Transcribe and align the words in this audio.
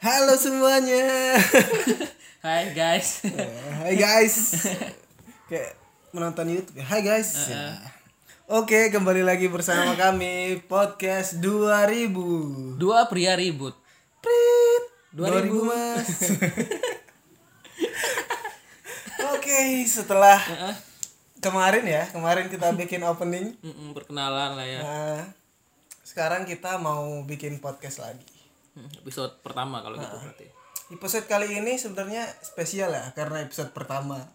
Halo 0.00 0.32
semuanya. 0.32 1.36
Hai 2.48 2.72
guys. 2.72 3.20
Hai 3.84 4.00
guys. 4.00 4.64
Kayak 5.44 5.76
menonton 6.16 6.48
YouTube. 6.48 6.80
ya. 6.80 6.88
Hai 6.88 7.04
guys. 7.04 7.52
Oke, 8.48 8.88
kembali 8.88 9.20
lagi 9.20 9.52
bersama 9.52 9.92
kami 10.00 10.64
podcast 10.64 11.36
2000. 11.44 12.80
Dua 12.80 13.12
pria 13.12 13.36
ribut. 13.36 13.76
Prit. 14.24 14.84
2000. 15.12 15.68
2000, 15.68 15.68
Mas. 15.68 16.08
Oke, 19.36 19.84
setelah 19.84 20.40
kemarin 21.44 21.84
ya, 21.84 22.08
kemarin 22.08 22.48
kita 22.48 22.72
bikin 22.72 23.04
opening. 23.04 23.52
Perkenalan 23.92 24.56
lah 24.56 24.64
ya. 24.64 24.80
Nah, 24.80 25.20
sekarang 26.08 26.48
kita 26.48 26.80
mau 26.80 27.20
bikin 27.28 27.60
podcast 27.60 28.00
lagi. 28.00 28.39
Episode 28.76 29.42
pertama 29.42 29.82
kalau 29.82 29.98
gitu 29.98 30.16
berarti. 30.16 30.46
Episode 30.90 31.26
kali 31.30 31.58
ini 31.58 31.78
sebenarnya 31.78 32.26
spesial 32.42 32.90
ya 32.90 33.14
karena 33.14 33.42
episode 33.42 33.70
pertama. 33.70 34.18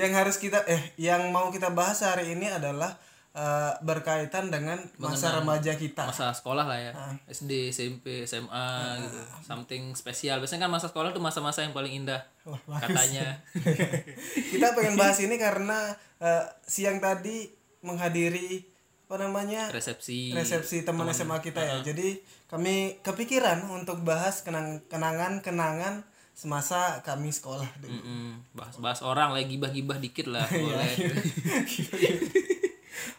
yang 0.00 0.12
harus 0.12 0.36
kita 0.38 0.62
eh 0.68 0.82
yang 1.00 1.30
mau 1.30 1.50
kita 1.54 1.70
bahas 1.70 2.02
hari 2.02 2.34
ini 2.34 2.50
adalah 2.50 2.98
eh, 3.34 3.72
berkaitan 3.82 4.50
dengan 4.50 4.78
masa 4.98 5.38
remaja 5.38 5.78
kita. 5.78 6.10
Masa 6.10 6.34
sekolah 6.34 6.66
lah 6.66 6.78
ya. 6.78 6.92
SD, 7.30 7.70
SMP, 7.70 8.26
SMA 8.26 8.68
gitu. 9.02 9.20
Something 9.46 9.94
spesial. 9.94 10.42
Biasanya 10.42 10.66
kan 10.66 10.72
masa 10.74 10.86
sekolah 10.90 11.14
tuh 11.14 11.22
masa-masa 11.22 11.62
yang 11.62 11.74
paling 11.74 12.02
indah. 12.02 12.22
Wah. 12.46 12.58
Katanya. 12.82 13.42
kita 14.54 14.74
pengen 14.74 14.98
bahas 14.98 15.18
ini 15.22 15.38
karena 15.38 15.94
eh, 16.18 16.44
siang 16.66 16.98
tadi 16.98 17.46
menghadiri 17.82 18.71
apa 19.12 19.20
namanya 19.20 19.68
Resepsi. 19.68 20.32
resepsi 20.32 20.88
teman 20.88 21.04
SMA 21.12 21.36
kita 21.44 21.60
ya. 21.60 21.76
Jadi 21.84 22.16
kami 22.48 22.96
kepikiran 23.04 23.60
untuk 23.68 24.00
bahas 24.00 24.40
kenang 24.40 24.80
kenangan-kenangan 24.88 26.00
semasa 26.32 27.04
kami 27.04 27.28
sekolah 27.28 27.68
dulu. 27.76 27.92
Mm-mm, 27.92 28.40
Bahas-bahas 28.56 29.04
orang 29.04 29.36
lah 29.36 29.44
gibah-gibah 29.44 30.00
dikit 30.00 30.32
lah 30.32 30.42
Iya. 30.48 30.56
boleh. 30.56 30.92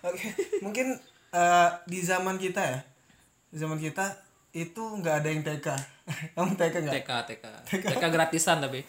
Oke, 0.09 0.28
mungkin 0.59 0.98
eh, 1.30 1.70
di 1.86 2.00
zaman 2.02 2.36
kita 2.36 2.62
ya, 2.66 2.80
di 3.54 3.58
zaman 3.62 3.78
kita 3.78 4.17
itu 4.50 4.82
nggak 4.82 5.16
ada 5.22 5.30
yang 5.30 5.45
TK. 5.45 5.67
Kamu 6.34 6.58
TK 6.58 6.76
nggak? 6.89 6.94
TK, 7.06 7.10
TK. 7.30 7.45
TK 7.70 8.04
gratisan 8.10 8.66
tapi. 8.66 8.82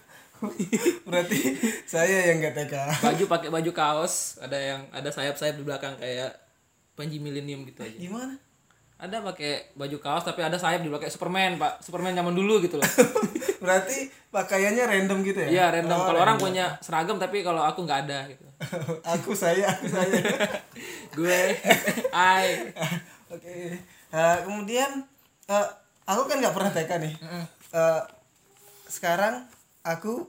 Berarti 1.04 1.36
saya 1.84 2.32
yang 2.32 2.40
nggak 2.40 2.56
TK. 2.64 2.74
Baju 3.04 3.24
pakai 3.28 3.48
baju 3.52 3.70
kaos, 3.76 4.40
ada 4.40 4.56
yang 4.56 4.80
ada 4.88 5.08
sayap-sayap 5.08 5.56
di 5.56 5.64
belakang 5.68 5.96
kayak 6.00 6.32
Panji 6.94 7.18
Millennium 7.18 7.66
gitu 7.66 7.82
aja. 7.82 7.98
Gimana? 7.98 8.34
Ada 8.94 9.20
pakai 9.20 9.74
baju 9.74 9.98
kaos 9.98 10.22
tapi 10.22 10.40
ada 10.40 10.54
sayap 10.54 10.80
di 10.80 10.88
kayak 10.88 11.10
Superman, 11.10 11.58
Pak. 11.58 11.82
Superman 11.82 12.14
zaman 12.14 12.32
dulu 12.32 12.62
gitu 12.62 12.78
loh. 12.78 12.86
Berarti 13.64 14.06
pakaiannya 14.30 14.84
random 14.86 15.18
gitu 15.26 15.38
ya? 15.44 15.48
Iya, 15.50 15.64
random. 15.80 15.98
Oh, 15.98 16.06
kalau 16.06 16.20
orang 16.22 16.38
punya 16.38 16.78
seragam 16.78 17.18
tapi 17.18 17.42
kalau 17.42 17.60
aku 17.66 17.82
nggak 17.82 18.06
ada 18.06 18.30
gitu. 18.30 18.46
aku 19.18 19.34
saya, 19.34 19.66
aku 19.74 19.90
saya. 19.90 20.14
Gue 21.18 21.58
ai 22.14 22.70
Oke. 23.32 23.82
Eh, 24.14 24.36
kemudian 24.46 25.02
eh, 25.50 25.68
aku 26.06 26.22
kan 26.30 26.38
nggak 26.38 26.54
pernah 26.54 26.70
TK 26.70 26.90
nih. 27.02 27.14
Eh, 27.74 28.02
sekarang 28.86 29.42
aku 29.82 30.24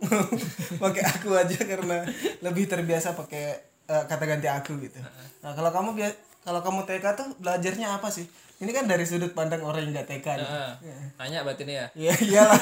pakai 0.81 1.03
aku 1.05 1.38
aja 1.38 1.59
karena 1.63 2.02
lebih 2.41 2.66
terbiasa 2.66 3.13
pakai 3.13 3.45
eh, 3.86 4.03
kata 4.09 4.23
ganti 4.25 4.49
aku 4.49 4.73
gitu. 4.81 4.97
Nah 5.45 5.53
kalau 5.53 5.69
kamu 5.69 5.89
bia- 5.93 6.19
kalau 6.45 6.61
kamu 6.61 6.85
TK 6.85 7.05
tuh 7.17 7.27
belajarnya 7.41 7.97
apa 7.97 8.07
sih? 8.13 8.29
Ini 8.61 8.71
kan 8.71 8.85
dari 8.85 9.03
sudut 9.03 9.33
pandang 9.33 9.65
orang 9.65 9.89
yang 9.89 9.97
nggak 9.97 10.07
TK 10.07 10.27
nih. 10.39 10.47
Heeh. 10.47 10.71
Tanya 11.17 11.41
berarti 11.41 11.63
nih 11.65 11.75
ya. 11.75 11.87
Ya 11.97 12.13
iyalah. 12.21 12.61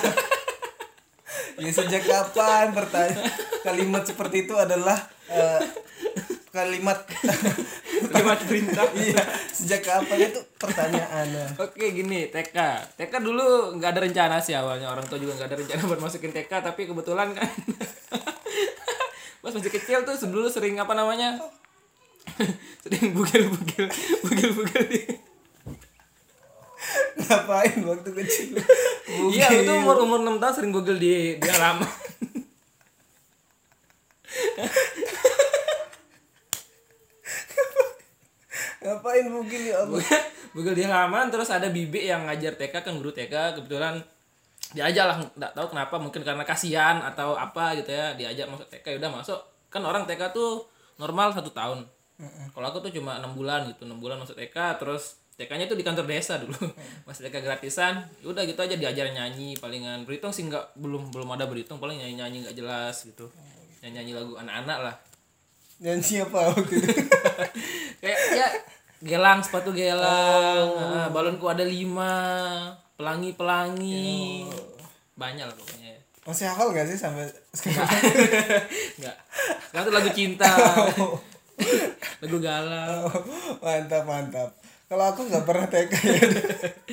ya 1.59 1.69
sejak 1.69 2.03
kapan 2.07 2.73
bertanya 2.73 3.29
kalimat 3.61 4.01
seperti 4.01 4.49
itu 4.49 4.53
adalah 4.57 4.97
eh, 5.29 5.61
kalimat 6.49 7.05
Kalimat 8.13 8.39
perintah. 8.45 8.85
iya 8.93 9.23
sejak 9.49 9.81
kapan 9.81 10.29
itu 10.29 10.39
pertanyaan 10.61 11.25
Oke 11.57 11.93
gini 11.93 12.29
TK 12.29 12.57
TK 12.97 13.13
dulu 13.21 13.77
nggak 13.77 13.89
ada 13.97 14.01
rencana 14.05 14.37
sih 14.37 14.53
awalnya 14.53 14.89
orang 14.89 15.05
tua 15.09 15.17
juga 15.17 15.33
nggak 15.39 15.49
ada 15.49 15.57
rencana 15.57 15.81
buat 15.89 16.01
masukin 16.01 16.29
TK 16.33 16.51
tapi 16.61 16.85
kebetulan 16.85 17.33
kan 17.33 17.49
pas 19.43 19.51
masih 19.51 19.73
kecil 19.73 20.05
tuh 20.07 20.15
dulu 20.29 20.47
sering 20.47 20.77
apa 20.79 20.93
namanya 20.93 21.41
sering 22.83 23.13
bugil 23.13 23.51
bugil 23.51 23.85
bugil 24.25 24.49
bugil 24.57 24.85
ngapain 27.13 27.79
waktu 27.87 28.09
kecil? 28.11 28.59
Iya 29.31 29.47
aku 29.47 29.61
tuh 29.63 29.75
umur 29.79 29.95
umur 30.03 30.19
enam 30.19 30.35
tahun 30.41 30.53
sering 30.53 30.71
bugil 30.75 30.97
di 30.99 31.39
di 31.39 31.47
halaman 31.47 31.87
ngapain 38.83 39.25
mungkin 39.31 39.59
ya 39.63 39.87
Allah? 39.87 40.03
Bugil 40.51 40.75
di 40.75 40.83
halaman 40.85 41.31
terus 41.31 41.49
ada 41.49 41.71
bibi 41.71 42.05
yang 42.05 42.27
ngajar 42.27 42.53
TK 42.59 42.83
kan 42.83 42.93
guru 42.99 43.15
TK 43.15 43.57
kebetulan 43.57 44.03
diajak 44.73 45.05
lah 45.05 45.17
nggak 45.21 45.53
tahu 45.53 45.67
kenapa 45.71 45.95
mungkin 46.01 46.21
karena 46.25 46.43
kasihan 46.43 46.99
atau 46.99 47.37
apa 47.37 47.77
gitu 47.79 47.93
ya 47.93 48.13
diajak 48.17 48.49
masuk 48.49 48.67
TK 48.69 48.99
udah 48.99 49.09
masuk. 49.09 49.39
Kan 49.71 49.81
orang 49.87 50.05
TK 50.05 50.33
tuh 50.35 50.67
normal 51.01 51.33
satu 51.33 51.49
tahun 51.49 51.87
kalau 52.53 52.67
aku 52.69 52.79
tuh 52.85 52.91
cuma 52.93 53.17
enam 53.17 53.33
bulan 53.33 53.69
gitu 53.71 53.87
enam 53.87 53.97
bulan 53.97 54.21
masuk 54.21 54.37
TK 54.37 54.81
terus 54.81 55.23
TK-nya 55.33 55.65
tuh 55.65 55.73
di 55.73 55.81
kantor 55.81 56.05
desa 56.05 56.37
dulu. 56.37 56.53
Masih 57.09 57.25
TK 57.25 57.41
gratisan 57.41 58.05
Ya 58.21 58.29
udah 58.29 58.45
gitu 58.45 58.61
aja 58.61 58.77
diajar 58.77 59.09
nyanyi 59.09 59.57
palingan. 59.57 60.05
Berhitung 60.05 60.29
sih 60.29 60.45
nggak 60.45 60.77
belum 60.77 61.09
belum 61.09 61.29
ada 61.33 61.49
berhitung 61.49 61.81
paling 61.81 61.97
nyanyi 61.97 62.15
nyanyi 62.21 62.37
nggak 62.45 62.57
jelas 62.57 63.01
gitu. 63.01 63.33
Nyanyi 63.81 63.93
nyanyi 63.97 64.11
lagu 64.13 64.33
anak-anak 64.37 64.77
lah. 64.77 64.95
Nyanyi 65.81 66.15
apa 66.21 66.39
waktu 66.53 66.75
itu? 66.77 67.01
Kayak 68.05 68.19
ya 68.37 68.47
gelang 69.03 69.43
sepatu 69.43 69.75
gelang 69.75 70.69
ah, 70.79 71.07
balonku 71.11 71.43
ada 71.49 71.65
lima 71.67 72.13
pelangi 72.95 73.35
pelangi 73.35 74.47
banyak 75.17 75.43
lah 75.49 75.55
pokoknya. 75.55 75.89
Ya. 75.91 75.99
masih 76.23 76.47
hafal 76.47 76.71
gak 76.71 76.87
sih 76.87 76.95
sampai 76.95 77.27
sekarang? 77.51 77.83
Nggak. 79.01 79.17
Sekarang 79.67 79.83
tuh 79.83 79.93
lagu 79.93 80.09
cinta 80.15 80.47
lagu 82.23 82.37
galau. 82.39 83.09
Oh, 83.09 83.23
mantap 83.63 84.03
mantap. 84.07 84.49
Kalau 84.87 85.05
aku 85.09 85.25
nggak 85.25 85.45
pernah 85.47 85.65
TK 85.65 85.93
ya. 85.93 86.21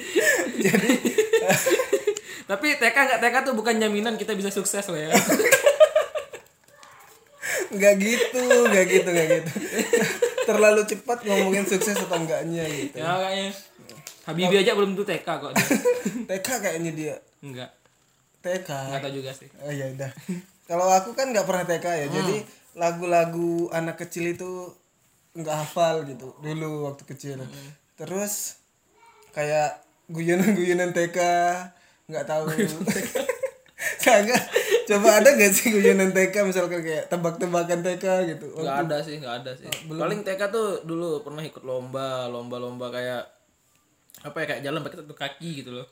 Jadi 0.70 0.92
tapi 2.50 2.66
TK 2.74 2.96
nggak 2.96 3.20
TK 3.22 3.36
tuh 3.46 3.54
bukan 3.54 3.78
jaminan 3.78 4.18
kita 4.18 4.34
bisa 4.34 4.50
sukses 4.50 4.82
loh 4.90 4.98
ya. 4.98 5.14
Nggak 7.70 7.94
gitu 8.02 8.42
nggak 8.66 8.86
gitu 8.90 9.06
nggak 9.06 9.28
gitu. 9.30 9.50
Terlalu 10.42 10.82
cepat 10.90 11.22
ngomongin 11.22 11.62
sukses 11.62 11.94
atau 11.94 12.18
enggaknya 12.18 12.66
gitu. 12.66 12.98
Ya 12.98 13.14
kayaknya. 13.14 13.54
Habibie 14.26 14.58
aja 14.66 14.74
belum 14.74 14.98
tuh 14.98 15.06
TK 15.06 15.22
kok 15.22 15.54
dia. 15.54 15.66
TK 16.34 16.48
kayaknya 16.58 16.90
dia. 16.90 17.14
Enggak 17.38 17.70
TK 18.42 18.66
nggak 18.66 19.00
tahu 19.06 19.12
juga 19.22 19.30
sih. 19.30 19.46
Oh 19.62 19.70
ya 19.70 19.86
udah. 19.94 20.10
Kalau 20.66 20.90
aku 20.90 21.14
kan 21.14 21.30
nggak 21.30 21.46
pernah 21.46 21.62
TK 21.62 21.86
ya 21.86 22.06
jadi 22.10 22.36
lagu-lagu 22.78 23.70
anak 23.74 23.98
kecil 24.06 24.30
itu 24.30 24.50
nggak 25.30 25.56
hafal 25.66 26.02
gitu 26.06 26.34
dulu 26.42 26.90
waktu 26.90 27.02
kecil. 27.06 27.38
Terus 27.94 28.58
kayak 29.30 29.82
guyonan-guyonan 30.10 30.90
TK 30.90 31.18
nggak 32.10 32.26
tahu. 32.26 32.50
Kagak. 34.04 34.42
Coba 34.90 35.22
ada 35.22 35.38
gak 35.38 35.52
sih 35.54 35.70
guyonan 35.70 36.10
TK 36.10 36.34
misalkan 36.42 36.82
kayak 36.82 37.06
tebak-tebakan 37.06 37.80
TK 37.86 38.04
gitu. 38.34 38.46
Nggak 38.58 38.78
ada 38.88 38.96
sih 39.06 39.22
nggak 39.22 39.34
ada 39.44 39.50
sih. 39.54 39.70
Paling 39.86 40.26
TK 40.26 40.40
tuh 40.50 40.82
dulu 40.82 41.22
pernah 41.22 41.46
ikut 41.46 41.62
lomba 41.62 42.26
lomba-lomba 42.26 42.90
kayak 42.90 43.22
apa 44.20 44.36
ya 44.44 44.46
kayak 44.50 44.62
jalan 44.66 44.82
pakai 44.82 44.98
satu 45.00 45.14
kaki 45.14 45.50
gitu 45.62 45.70
loh. 45.78 45.86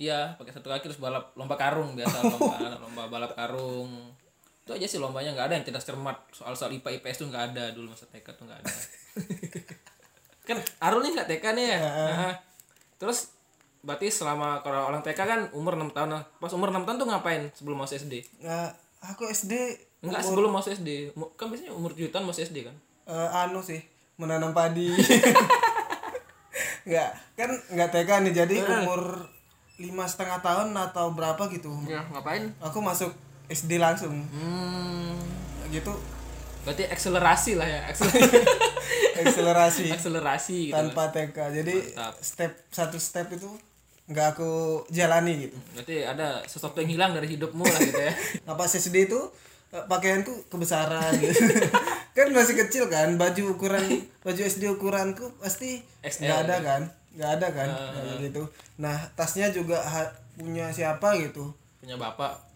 Iya 0.00 0.38
pakai 0.40 0.52
satu 0.56 0.72
kaki 0.72 0.88
terus 0.88 1.02
balap 1.02 1.36
lomba 1.36 1.60
karung 1.60 1.92
biasa 1.92 2.22
lomba 2.32 2.56
lomba 2.80 3.02
balap 3.10 3.32
karung 3.36 4.14
itu 4.70 4.78
aja 4.78 4.86
sih 4.86 5.02
lombanya 5.02 5.34
nggak 5.34 5.46
ada 5.50 5.54
yang 5.58 5.66
cerdas 5.66 5.82
cermat 5.82 6.14
soal 6.30 6.54
soal 6.54 6.70
IPA 6.70 7.02
IPS 7.02 7.26
tuh 7.26 7.26
nggak 7.26 7.44
ada. 7.50 7.74
Dulu 7.74 7.90
masa 7.90 8.06
TK 8.06 8.38
tuh 8.38 8.46
nggak 8.46 8.62
ada. 8.62 8.76
Kan 10.46 10.62
Arul 10.78 11.02
nih 11.02 11.10
nggak 11.18 11.26
TK 11.26 11.44
nih 11.58 11.66
ya? 11.74 11.78
Nah, 11.82 12.34
terus 13.02 13.34
berarti 13.82 14.14
selama 14.14 14.62
kalau 14.62 14.86
orang 14.86 15.02
TK 15.02 15.18
kan 15.24 15.40
umur 15.56 15.72
6 15.72 15.96
tahun 15.96 16.20
pas 16.36 16.52
umur 16.52 16.68
6 16.68 16.84
tahun 16.84 16.96
tuh 17.00 17.08
ngapain 17.08 17.42
sebelum 17.56 17.80
masuk 17.80 17.96
SD 17.96 18.20
nah, 18.44 18.68
aku 19.00 19.24
SD 19.24 19.56
Enggak 20.04 20.20
sebelum 20.20 20.52
masuk 20.52 20.76
SD 20.76 21.16
kan 21.16 21.48
biasanya 21.48 21.72
umur 21.72 21.96
7 21.96 22.12
tahun 22.12 22.28
masuk 22.28 22.44
SD 22.44 22.68
kan? 22.68 22.76
Eh, 23.08 23.28
anu 23.40 23.64
sih 23.64 23.80
menanam 24.20 24.52
padi. 24.52 24.92
Nggak 26.88 27.10
kan 27.36 27.50
nggak 27.72 27.88
TK 27.92 28.10
nih. 28.28 28.32
Jadi 28.32 28.56
umur 28.64 29.28
lima 29.80 30.04
setengah 30.04 30.44
tahun 30.44 30.76
atau 30.76 31.12
berapa 31.16 31.40
gitu. 31.52 31.72
Ya 31.88 32.04
ngapain? 32.12 32.52
Aku 32.60 32.84
masuk 32.84 33.12
SD 33.50 33.82
langsung. 33.82 34.14
Hmm. 34.30 35.18
Gitu. 35.68 35.90
Berarti 36.62 36.86
akselerasi 36.86 37.56
lah 37.56 37.66
ya 37.66 37.80
akselerasi 37.90 38.36
akselerasi. 39.26 39.84
Akselerasi 39.90 40.58
gitu 40.70 40.76
tanpa 40.76 41.08
TK 41.10 41.36
jadi 41.62 41.76
Mantap. 41.96 42.14
step 42.20 42.52
satu 42.70 42.96
step 43.00 43.32
itu 43.32 43.48
nggak 44.10 44.26
aku 44.36 44.84
jalani 44.92 45.48
gitu. 45.48 45.56
Berarti 45.74 45.96
ada 46.06 46.44
sesuatu 46.46 46.78
yang 46.84 46.90
hilang 46.94 47.10
dari 47.16 47.26
hidupmu 47.32 47.64
lah 47.64 47.80
gitu 47.80 48.00
ya. 48.00 48.12
Pas 48.60 48.70
SD 48.70 49.08
itu 49.08 49.20
eh, 49.72 49.84
pakaianku 49.88 50.46
kebesaran 50.52 51.16
gitu. 51.18 51.38
Kan 52.16 52.34
masih 52.34 52.58
kecil 52.58 52.90
kan 52.90 53.14
baju 53.14 53.54
ukuran 53.54 53.86
baju 54.26 54.40
SD 54.42 54.66
ukuranku 54.66 55.30
pasti 55.38 55.78
nggak 56.02 56.38
ada 56.42 56.56
kan 56.58 56.82
nggak 57.14 57.30
ada 57.38 57.46
kan. 57.54 57.68
Kayak 57.70 58.16
gitu. 58.28 58.42
Nah 58.82 58.98
tasnya 59.14 59.54
juga 59.54 59.78
punya 60.34 60.74
siapa 60.74 61.14
gitu. 61.22 61.54
Punya 61.78 61.94
bapak 61.94 62.50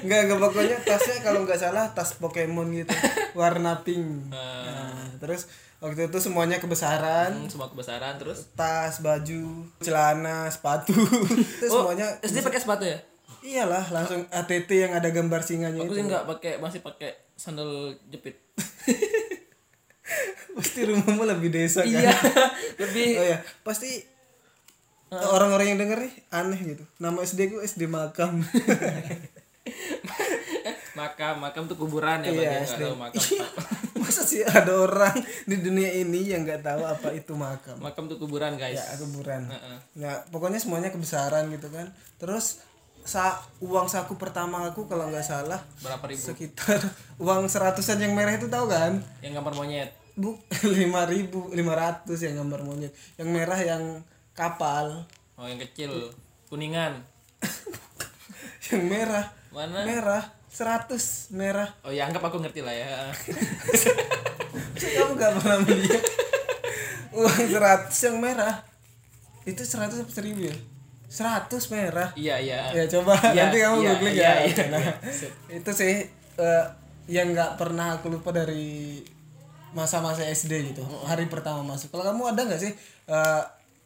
nggak 0.00 0.20
nggak 0.28 0.40
pokoknya 0.40 0.76
tasnya 0.84 1.16
kalau 1.20 1.44
nggak 1.44 1.60
salah 1.60 1.92
tas 1.92 2.16
Pokemon 2.16 2.72
gitu. 2.72 2.92
Warna 3.36 3.80
pink. 3.84 4.32
Nah, 4.32 5.06
terus 5.20 5.46
waktu 5.80 6.12
itu 6.12 6.18
semuanya 6.20 6.60
kebesaran. 6.60 7.32
Hmm, 7.32 7.48
semua 7.48 7.72
kebesaran 7.72 8.20
terus? 8.20 8.52
Tas 8.52 9.00
baju 9.00 9.64
celana 9.80 10.48
sepatu. 10.52 10.92
Itu 11.60 11.66
oh 11.72 11.88
semuanya. 11.88 12.20
SD 12.20 12.44
pakai 12.44 12.60
sepatu 12.60 12.84
ya? 12.84 12.98
Iyalah 13.40 13.88
langsung 13.88 14.28
ATT 14.28 14.68
yang 14.68 14.92
ada 14.92 15.08
gambar 15.08 15.40
singanya 15.40 15.80
aku 15.80 15.96
itu. 15.96 15.96
sih 15.96 16.04
nggak 16.04 16.24
pakai 16.28 16.52
masih 16.60 16.84
pakai 16.84 17.16
sandal 17.32 17.96
jepit. 18.12 18.36
Pasti 20.60 20.84
rumahmu 20.84 21.24
lebih 21.24 21.48
desa 21.48 21.80
kan? 21.80 21.88
Iya 21.88 22.12
lebih. 22.84 23.08
Oh 23.16 23.24
ya 23.24 23.38
pasti 23.64 24.04
orang-orang 25.08 25.72
yang 25.72 25.78
denger 25.80 25.98
nih 26.04 26.14
aneh 26.28 26.60
gitu. 26.76 26.84
Nama 27.00 27.16
SD 27.24 27.48
ku 27.48 27.64
SD 27.64 27.88
makam 27.88 28.44
makam 30.98 31.34
makam 31.38 31.64
tuh 31.64 31.76
kuburan 31.76 32.24
ya 32.24 32.30
Iya, 32.30 32.40
bagi 32.40 32.66
SD. 32.66 32.80
tahu 32.82 32.96
makam. 32.96 33.20
Masa 34.00 34.22
sih 34.24 34.42
ada 34.42 34.72
orang 34.74 35.16
di 35.44 35.56
dunia 35.60 35.90
ini 35.94 36.32
yang 36.32 36.42
nggak 36.42 36.64
tahu 36.64 36.82
apa 36.82 37.12
itu 37.12 37.32
makam? 37.36 37.76
Makam 37.78 38.08
tuh 38.08 38.16
kuburan 38.16 38.56
guys. 38.56 38.80
Ya 38.80 38.96
kuburan. 38.98 39.46
Heeh. 39.46 39.76
ya 40.00 40.12
pokoknya 40.28 40.58
semuanya 40.58 40.90
kebesaran 40.90 41.46
gitu 41.52 41.68
kan. 41.70 41.92
Terus 42.16 42.64
sa 43.00 43.40
uang 43.64 43.88
saku 43.88 44.20
pertama 44.20 44.68
aku 44.68 44.84
kalau 44.84 45.08
nggak 45.08 45.24
salah 45.24 45.56
berapa 45.80 46.04
ribu? 46.04 46.20
sekitar 46.20 46.80
uang 47.22 47.48
seratusan 47.48 47.96
yang 47.96 48.12
merah 48.12 48.36
itu 48.36 48.48
tahu 48.48 48.68
kan? 48.68 49.00
Yang 49.24 49.40
gambar 49.40 49.54
monyet. 49.56 49.90
Bu 50.18 50.36
lima 50.76 51.06
ribu 51.08 51.48
lima 51.54 51.76
ratus 51.76 52.20
yang 52.24 52.40
gambar 52.40 52.60
monyet. 52.66 52.92
Yang 53.16 53.28
merah 53.30 53.60
yang 53.60 53.84
kapal. 54.32 55.04
Oh 55.36 55.46
yang 55.48 55.60
kecil. 55.60 56.12
Kuningan. 56.50 57.04
Yang 58.70 58.82
merah 58.86 59.26
mana? 59.50 59.82
Merah 59.86 60.24
seratus 60.50 61.30
merah. 61.30 61.70
Oh 61.86 61.94
ya 61.94 62.10
anggap 62.10 62.26
aku 62.26 62.42
ngerti 62.42 62.62
lah 62.66 62.74
ya. 62.74 63.10
Kamu 64.80 65.14
gak 65.14 65.32
pernah 65.38 65.58
melihat 65.62 66.02
uang 67.14 67.46
seratus 67.46 67.98
yang 68.06 68.16
merah. 68.18 68.54
Itu 69.46 69.62
seratus 69.62 70.02
apa 70.02 70.10
seribu 70.10 70.50
ya? 70.50 70.56
Seratus 71.10 71.70
merah. 71.70 72.10
Iya 72.18 72.36
iya. 72.42 72.58
Ya 72.74 72.84
coba 72.90 73.14
Iya, 73.30 73.50
nanti 73.50 73.58
kamu 73.62 73.76
iya, 73.82 73.90
googling 73.94 74.14
iya, 74.16 74.30
ya. 74.30 74.46
iya. 74.46 74.64
nah 74.70 74.84
itu 75.50 75.70
sih 75.74 75.94
eh, 76.38 76.64
yang 77.10 77.34
nggak 77.34 77.58
pernah 77.58 77.98
aku 77.98 78.10
lupa 78.10 78.30
dari 78.34 79.02
masa-masa 79.70 80.26
SD 80.26 80.74
gitu. 80.74 80.82
Oh. 80.82 81.06
hari 81.06 81.26
pertama 81.30 81.62
masuk. 81.62 81.90
Kalau 81.94 82.06
kamu 82.06 82.34
ada 82.34 82.42
nggak 82.46 82.62
sih 82.62 82.72
eh, 83.10 83.42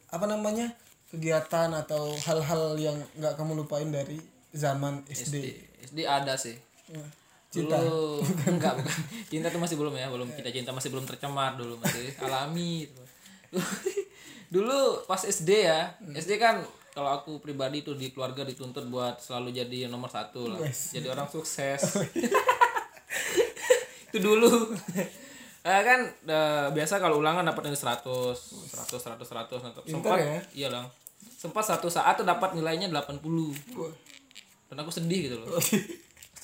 apa 0.09 0.27
namanya 0.29 0.73
kegiatan 1.13 1.71
atau 1.77 2.13
hal-hal 2.25 2.75
yang 2.81 2.97
nggak 3.21 3.35
kamu 3.37 3.65
lupain 3.65 3.89
dari 3.89 4.19
zaman 4.55 5.03
SD, 5.11 5.35
SD 5.43 5.45
SD 5.91 5.99
ada 6.07 6.39
sih. 6.39 6.55
Eh, 6.95 7.09
cinta. 7.51 7.77
dulu 7.83 8.23
enggak. 8.55 8.75
Bukan 8.79 8.99
cinta 9.27 9.51
tuh 9.51 9.61
masih 9.61 9.77
belum 9.77 9.95
ya 9.99 10.07
belum. 10.09 10.31
Cinta 10.31 10.51
cinta 10.55 10.71
masih 10.71 10.95
belum 10.95 11.05
tercemar 11.05 11.59
dulu 11.59 11.75
masih 11.83 12.15
alami. 12.23 12.87
Dulu 14.55 15.03
pas 15.11 15.19
SD 15.19 15.67
ya 15.67 15.99
SD 16.15 16.39
kan 16.39 16.63
kalau 16.95 17.11
aku 17.11 17.43
pribadi 17.43 17.83
tuh 17.83 17.99
di 17.99 18.15
keluarga 18.15 18.47
dituntut 18.47 18.87
buat 18.87 19.19
selalu 19.19 19.51
jadi 19.51 19.91
nomor 19.91 20.07
satu 20.07 20.47
lah. 20.47 20.63
Wes. 20.63 20.95
jadi 20.95 21.11
orang 21.11 21.27
sukses. 21.27 21.83
Itu 24.15 24.19
dulu. 24.23 24.71
Eh, 25.65 25.81
kan 25.83 26.07
eh, 26.07 26.67
biasa 26.71 27.03
kalau 27.03 27.19
ulangan 27.19 27.43
dapat 27.43 27.67
nilai 27.67 27.81
100 27.83 28.07
100 28.07 28.95
100 28.95 29.27
100 29.27 29.59
Nah, 29.59 29.73
sempat 29.83 30.19
ya? 30.23 30.39
iya 30.55 30.69
lah 30.71 30.87
sempat 31.45 31.65
satu 31.65 31.93
saat 31.93 32.17
tuh 32.17 32.25
dapat 32.25 32.57
nilainya 32.57 32.89
80 32.89 33.21
dan 34.69 34.77
aku 34.81 34.91
sedih 34.91 35.31
gitu 35.31 35.37
loh. 35.41 35.57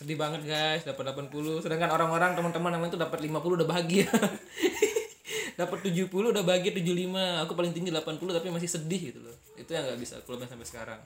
Sedih 0.00 0.16
banget 0.16 0.48
guys. 0.48 0.88
Dapat 0.88 1.12
80 1.12 1.60
sedangkan 1.60 1.92
orang-orang 1.92 2.32
teman-teman 2.32 2.72
yang 2.72 2.80
lain 2.80 2.92
tuh 2.96 3.00
dapat 3.00 3.20
50 3.20 3.36
udah 3.36 3.68
bahagia. 3.68 4.08
Dapat 5.60 5.92
70 5.92 6.08
udah 6.08 6.40
bahagia 6.40 6.72
75 6.72 7.44
aku 7.44 7.52
paling 7.52 7.76
tinggi 7.76 7.92
80 7.92 8.16
tapi 8.16 8.48
masih 8.48 8.64
sedih 8.64 9.12
gitu 9.12 9.20
loh. 9.20 9.36
Itu 9.60 9.76
yang 9.76 9.84
nggak 9.84 10.00
bisa 10.00 10.16
aku 10.16 10.40
sampai 10.40 10.64
sekarang. 10.64 10.96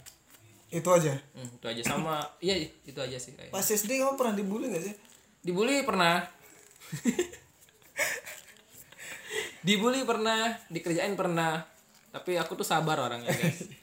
Itu 0.70 0.86
aja? 0.94 1.18
Hmm, 1.34 1.58
itu 1.58 1.66
aja. 1.66 1.82
Sama 1.82 2.22
iya 2.38 2.54
itu 2.62 2.98
aja 3.02 3.18
sih 3.18 3.34
kayak 3.34 3.50
pas 3.50 3.66
SD 3.66 3.98
kamu 3.98 4.14
pernah 4.14 4.38
dibully 4.38 4.70
gak 4.70 4.86
sih? 4.86 4.94
Dibully 5.42 5.82
pernah. 5.82 6.22
Dibully 9.66 10.06
pernah 10.06 10.54
dikerjain 10.70 11.18
pernah. 11.18 11.66
Tapi 12.14 12.38
aku 12.38 12.54
tuh 12.54 12.62
sabar 12.62 13.02
orangnya 13.02 13.34
guys 13.34 13.74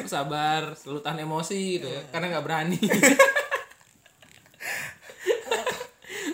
aku 0.00 0.08
sabar 0.08 0.72
selalu 0.74 1.00
tahan 1.04 1.20
emosi 1.22 1.78
gitu 1.78 1.88
ya 1.88 2.00
karena 2.10 2.32
nggak 2.34 2.44
berani. 2.44 2.80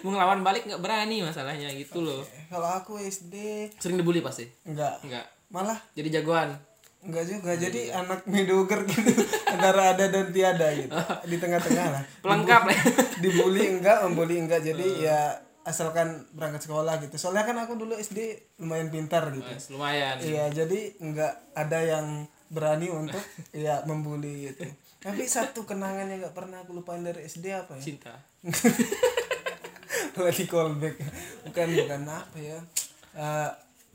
Mau 0.01 0.17
ngelawan 0.17 0.41
balik 0.41 0.65
nggak 0.65 0.81
berani 0.81 1.21
masalahnya 1.21 1.69
gitu 1.77 2.01
loh. 2.01 2.25
Kalau 2.49 2.69
aku 2.73 2.97
SD 2.97 3.69
sering 3.77 4.01
dibully 4.01 4.25
pasti? 4.25 4.49
Enggak 4.65 4.97
nggak. 5.05 5.53
Malah? 5.53 5.77
Jadi 5.93 6.09
jagoan? 6.09 6.57
Enggak 7.01 7.25
juga 7.33 7.57
jadi 7.57 7.97
anak 7.97 8.29
mediocre 8.29 8.85
gitu 8.85 9.13
antara 9.53 9.97
ada 9.97 10.05
dan 10.13 10.29
tiada 10.33 10.69
gitu 10.77 10.93
di 11.29 11.37
tengah-tengah 11.41 11.87
lah. 11.97 12.03
Pelengkap 12.25 12.63
lah. 12.69 12.79
dibully 13.21 13.81
enggak 13.81 14.05
membully 14.05 14.37
enggak 14.41 14.61
jadi 14.65 14.87
ya 15.01 15.21
asalkan 15.65 16.29
berangkat 16.33 16.65
sekolah 16.65 17.01
gitu. 17.05 17.17
Soalnya 17.21 17.45
kan 17.45 17.57
aku 17.61 17.77
dulu 17.77 17.97
SD 17.97 18.41
lumayan 18.61 18.89
pintar 18.89 19.29
gitu. 19.33 19.45
Mas, 19.45 19.69
lumayan. 19.69 20.17
Iya 20.21 20.49
jadi 20.53 20.97
enggak 21.01 21.41
ada 21.53 21.79
yang 21.81 22.07
berani 22.51 22.91
untuk 22.91 23.23
ya 23.57 23.81
membuli 23.87 24.51
gitu. 24.51 24.67
Tapi 25.01 25.25
satu 25.25 25.65
kenangan 25.65 26.11
yang 26.11 26.21
enggak 26.21 26.37
pernah 26.37 26.61
aku 26.61 26.77
lupain 26.77 27.01
dari 27.01 27.25
SD 27.25 27.55
apa 27.55 27.79
ya? 27.79 27.83
Cinta. 27.83 28.15
Lagi 30.21 30.45
callback. 30.45 31.01
Bukan 31.49 31.69
bukan 31.73 32.03
apa 32.05 32.37
ya? 32.37 32.59
Eh, 33.17 33.51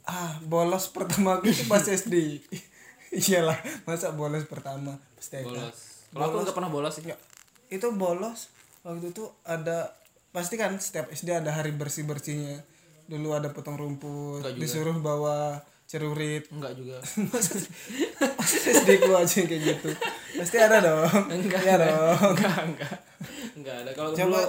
ah 0.06 0.32
bolos 0.42 0.90
pertama 0.90 1.38
aku 1.38 1.50
itu 1.50 1.66
pas 1.66 1.82
SD 1.82 2.42
iyalah 3.26 3.58
masa 3.86 4.12
bolos 4.16 4.48
pertama? 4.50 4.98
Pas 4.98 5.28
TK 5.28 5.46
bolos. 5.46 5.78
Kalau 6.10 6.26
aku 6.32 6.36
nggak 6.42 6.56
pernah 6.56 6.72
bolos 6.72 6.96
Nggak. 7.00 7.20
itu 7.70 7.88
bolos. 7.94 8.40
Waktu 8.86 9.12
itu 9.12 9.24
ada 9.44 9.94
pasti 10.36 10.56
kan 10.60 10.76
setiap 10.78 11.12
SD 11.12 11.32
ada 11.32 11.52
hari 11.56 11.72
bersih 11.72 12.04
bersihnya 12.04 12.60
dulu 13.06 13.38
ada 13.38 13.54
potong 13.54 13.78
rumput 13.78 14.42
Nggak 14.42 14.58
disuruh 14.58 14.98
bawa 14.98 15.62
cerurit. 15.86 16.44
Enggak 16.50 16.74
juga. 16.76 16.98
Masa 17.32 17.62
SD 18.74 18.90
ku 19.06 19.14
aja 19.14 19.40
kayak 19.46 19.62
gitu. 19.62 19.90
Pasti 20.36 20.58
ada 20.58 20.78
dong. 20.82 21.30
Enggak. 21.30 21.62
Ya 21.62 21.76
dong. 21.78 22.18
Enggak 22.34 22.58
enggak. 22.66 22.98
Enggak 23.54 23.76
ada. 23.86 23.92
Kalau 23.94 24.10
dulu 24.14 24.42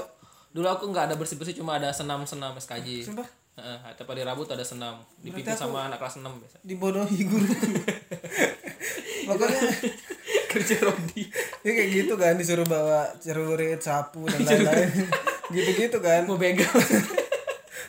dulu 0.56 0.66
aku 0.72 0.84
enggak 0.88 1.04
ada 1.12 1.14
bersih 1.20 1.36
bersih 1.36 1.56
cuma 1.60 1.76
ada 1.76 1.92
senam 1.92 2.24
senam 2.24 2.56
SKJ 2.56 3.04
Sumpah? 3.04 3.28
Heeh, 3.56 3.76
tiap 3.96 4.08
hari 4.12 4.20
Rabu 4.20 4.44
tuh 4.44 4.52
ada 4.52 4.64
senam. 4.64 5.00
Dipimpin 5.16 5.56
sama 5.56 5.88
anak 5.88 5.96
kelas 5.96 6.20
6 6.20 6.28
biasa. 6.28 6.56
dibodohi 6.60 7.24
guru. 7.24 7.48
Pokoknya 9.28 9.60
kerja 10.52 10.76
Rodi. 10.84 11.24
Ya 11.64 11.70
kayak 11.72 11.88
gitu 11.88 12.14
kan 12.20 12.36
disuruh 12.36 12.68
bawa 12.68 13.16
cerurit 13.16 13.80
sapu 13.80 14.28
dan 14.28 14.44
lain-lain. 14.44 15.08
Gitu-gitu 15.48 15.98
kan. 16.04 16.28
Mau 16.28 16.36
begal. 16.36 16.68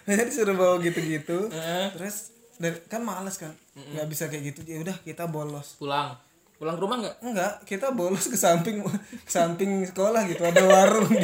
Biasanya 0.07 0.23
disuruh 0.23 0.55
bawa 0.55 0.79
gitu-gitu. 0.79 1.51
Heeh. 1.51 1.91
terus 1.99 2.31
dan 2.57 2.73
kan 2.85 3.01
males 3.01 3.35
kan 3.35 3.53
nggak 3.73 4.07
bisa 4.07 4.27
kayak 4.27 4.51
gitu. 4.51 4.65
Ya 4.65 4.81
udah 4.81 4.97
kita 4.99 5.25
bolos. 5.25 5.77
Pulang. 5.77 6.17
Pulang 6.55 6.73
ke 6.73 6.81
rumah 6.81 6.97
enggak 6.97 7.15
enggak 7.21 7.53
kita 7.63 7.87
bolos 7.91 8.25
ke 8.25 8.35
samping 8.35 8.81
ke 8.81 8.89
samping 9.29 9.85
sekolah 9.85 10.25
gitu 10.25 10.41
ada 10.41 10.61
warung 10.63 11.05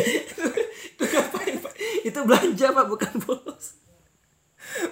itu 0.87 1.03
ngapain 1.03 1.57
pak? 1.57 1.73
Itu 2.03 2.19
belanja 2.21 2.65
pak 2.69 2.85
bukan 2.85 3.13
bolos. 3.19 3.81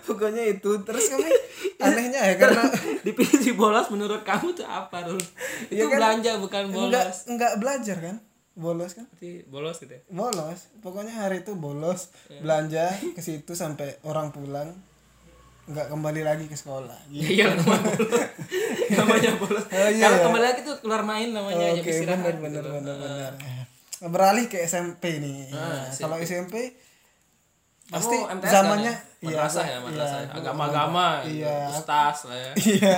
Pokoknya 0.03 0.43
itu. 0.47 0.71
Terus 0.81 1.05
kami 1.09 1.29
anehnya 1.85 2.21
ya 2.23 2.35
karena 2.37 2.65
dipilih 3.01 3.53
bolos 3.53 3.87
menurut 3.89 4.21
kamu 4.21 4.53
tuh 4.53 4.65
apa 4.65 5.01
dulu 5.03 5.21
itu 5.67 5.77
Iya 5.77 5.85
kan? 5.87 5.97
belanja 5.97 6.31
bukan 6.37 6.61
enggak 6.67 6.75
bolos. 6.75 7.17
enggak 7.27 7.53
belajar 7.57 7.97
kan? 7.99 8.15
Bolos 8.51 8.91
kan? 8.93 9.05
Berarti 9.07 9.29
bolos 9.47 9.77
gitu 9.79 9.93
ya? 9.93 10.01
Bolos. 10.09 10.59
Pokoknya 10.81 11.13
hari 11.15 11.41
itu 11.41 11.53
bolos 11.53 12.09
belanja 12.35 12.83
ke 13.13 13.21
situ 13.21 13.53
sampai 13.53 14.01
orang 14.03 14.29
pulang 14.29 14.73
nggak 15.63 15.87
kembali 15.87 16.21
lagi 16.21 16.45
ke 16.45 16.53
sekolah 16.53 16.97
iya 17.07 17.53
namanya 17.53 17.91
bolos 17.91 18.23
namanya 18.97 19.31
bolos 19.35 19.65
Oh, 19.67 19.89
iya, 19.89 20.03
kalau 20.03 20.17
ya. 20.17 20.23
kembali 20.25 20.43
lagi 20.43 20.59
tuh 20.61 20.75
keluar 20.79 21.01
main 21.01 21.29
namanya 21.29 21.65
Oke, 21.71 21.79
jam 21.79 21.85
istirahat 21.87 22.17
benar 22.17 22.33
gitu 22.33 22.41
benar 22.41 22.63
loh. 22.63 22.73
benar 22.75 22.95
benar. 22.97 23.33
Nah, 23.35 23.65
Beralih 24.03 24.45
ke 24.47 24.57
SMP 24.59 25.03
nih. 25.15 25.53
Ah, 25.53 25.85
Nah, 25.85 25.93
kalau 25.95 26.17
SMP 26.19 26.73
Kamu 27.85 27.93
pasti 27.93 28.15
MTS 28.17 28.51
zamannya 28.51 28.93
kan 28.93 29.05
ya? 29.19 29.27
madrasah 29.27 29.61
aku- 29.61 29.69
ya 29.69 29.77
madrasah 29.79 30.17
iya, 30.17 30.25
ya. 30.25 30.33
agama-agama 30.33 31.05
Iya. 31.23 31.55
ustaz 31.69 32.17
lah 32.25 32.37
ya 32.39 32.51
Iya. 32.57 32.95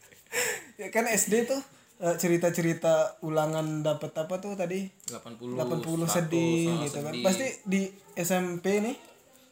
ya 0.80 0.88
kan 0.88 1.04
SD 1.08 1.34
tuh 1.44 1.60
eh, 1.98 2.14
cerita-cerita 2.14 2.94
ulangan 3.20 3.82
dapat 3.82 4.12
apa 4.14 4.34
tuh 4.36 4.54
tadi 4.54 4.86
80 5.04 5.58
80 5.58 6.06
100, 6.06 6.06
sedih 6.06 6.64
ah, 6.70 6.76
gitu 6.84 6.98
kan 7.00 7.10
sedih. 7.10 7.24
pasti 7.24 7.46
di 7.64 7.82
SMP 8.14 8.78
nih 8.80 8.96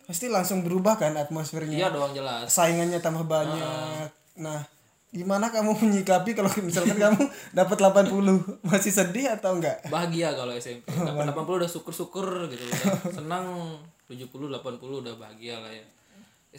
pasti 0.07 0.31
langsung 0.31 0.63
berubah 0.63 0.97
kan 0.97 1.19
atmosfernya. 1.19 1.77
Iya 1.77 1.89
dong 1.91 2.15
jelas. 2.15 2.47
Saingannya 2.49 3.03
tambah 3.03 3.27
banyak. 3.27 4.09
Nah 4.39 4.63
gimana 5.11 5.51
kamu 5.51 5.75
menyikapi 5.83 6.35
kalau 6.39 6.51
misalkan 6.63 6.99
kamu 6.99 7.23
dapat 7.51 7.77
80 7.79 8.15
masih 8.63 8.93
sedih 8.95 9.35
atau 9.35 9.59
enggak? 9.59 9.83
Bahagia 9.91 10.35
kalau 10.39 10.55
SMP 10.55 10.87
dapat 11.11 11.35
80 11.35 11.61
udah 11.61 11.71
syukur-syukur 11.71 12.27
gitu. 12.49 12.63
Udah 12.63 13.13
senang. 13.13 13.47
70 14.07 14.31
80 14.31 14.63
udah 15.03 15.15
bahagia 15.19 15.59
lah 15.59 15.73
ya. 15.75 15.83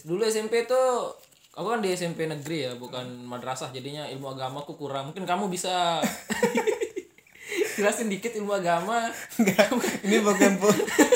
Dulu 0.04 0.28
SMP 0.28 0.68
tuh 0.68 1.16
aku 1.56 1.68
kan 1.72 1.80
di 1.80 1.96
SMP 1.96 2.28
negeri 2.28 2.68
ya 2.68 2.76
bukan 2.76 3.24
madrasah. 3.24 3.72
Jadinya 3.72 4.04
ilmu 4.12 4.36
agama 4.36 4.68
aku 4.68 4.76
kurang. 4.76 5.16
Mungkin 5.16 5.24
kamu 5.24 5.48
bisa 5.48 6.04
jelasin 7.78 8.08
dikit 8.08 8.34
ilmu 8.34 8.52
agama 8.52 9.06
Enggak, 9.38 9.70
ini 10.02 10.18
bukan 10.20 10.52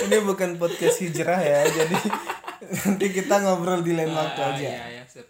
ini 0.03 0.18
bukan 0.22 0.50
podcast 0.56 0.98
hijrah 1.00 1.38
ya 1.38 1.65
jadi 1.65 1.98
nanti 2.62 3.06
kita 3.12 3.36
ngobrol 3.39 3.82
di 3.82 3.91
lain 3.91 4.12
waktu 4.12 4.39
Ah, 4.39 4.53
aja 4.53 4.62
iya, 4.63 4.86
iya, 4.91 5.03
sip. 5.03 5.25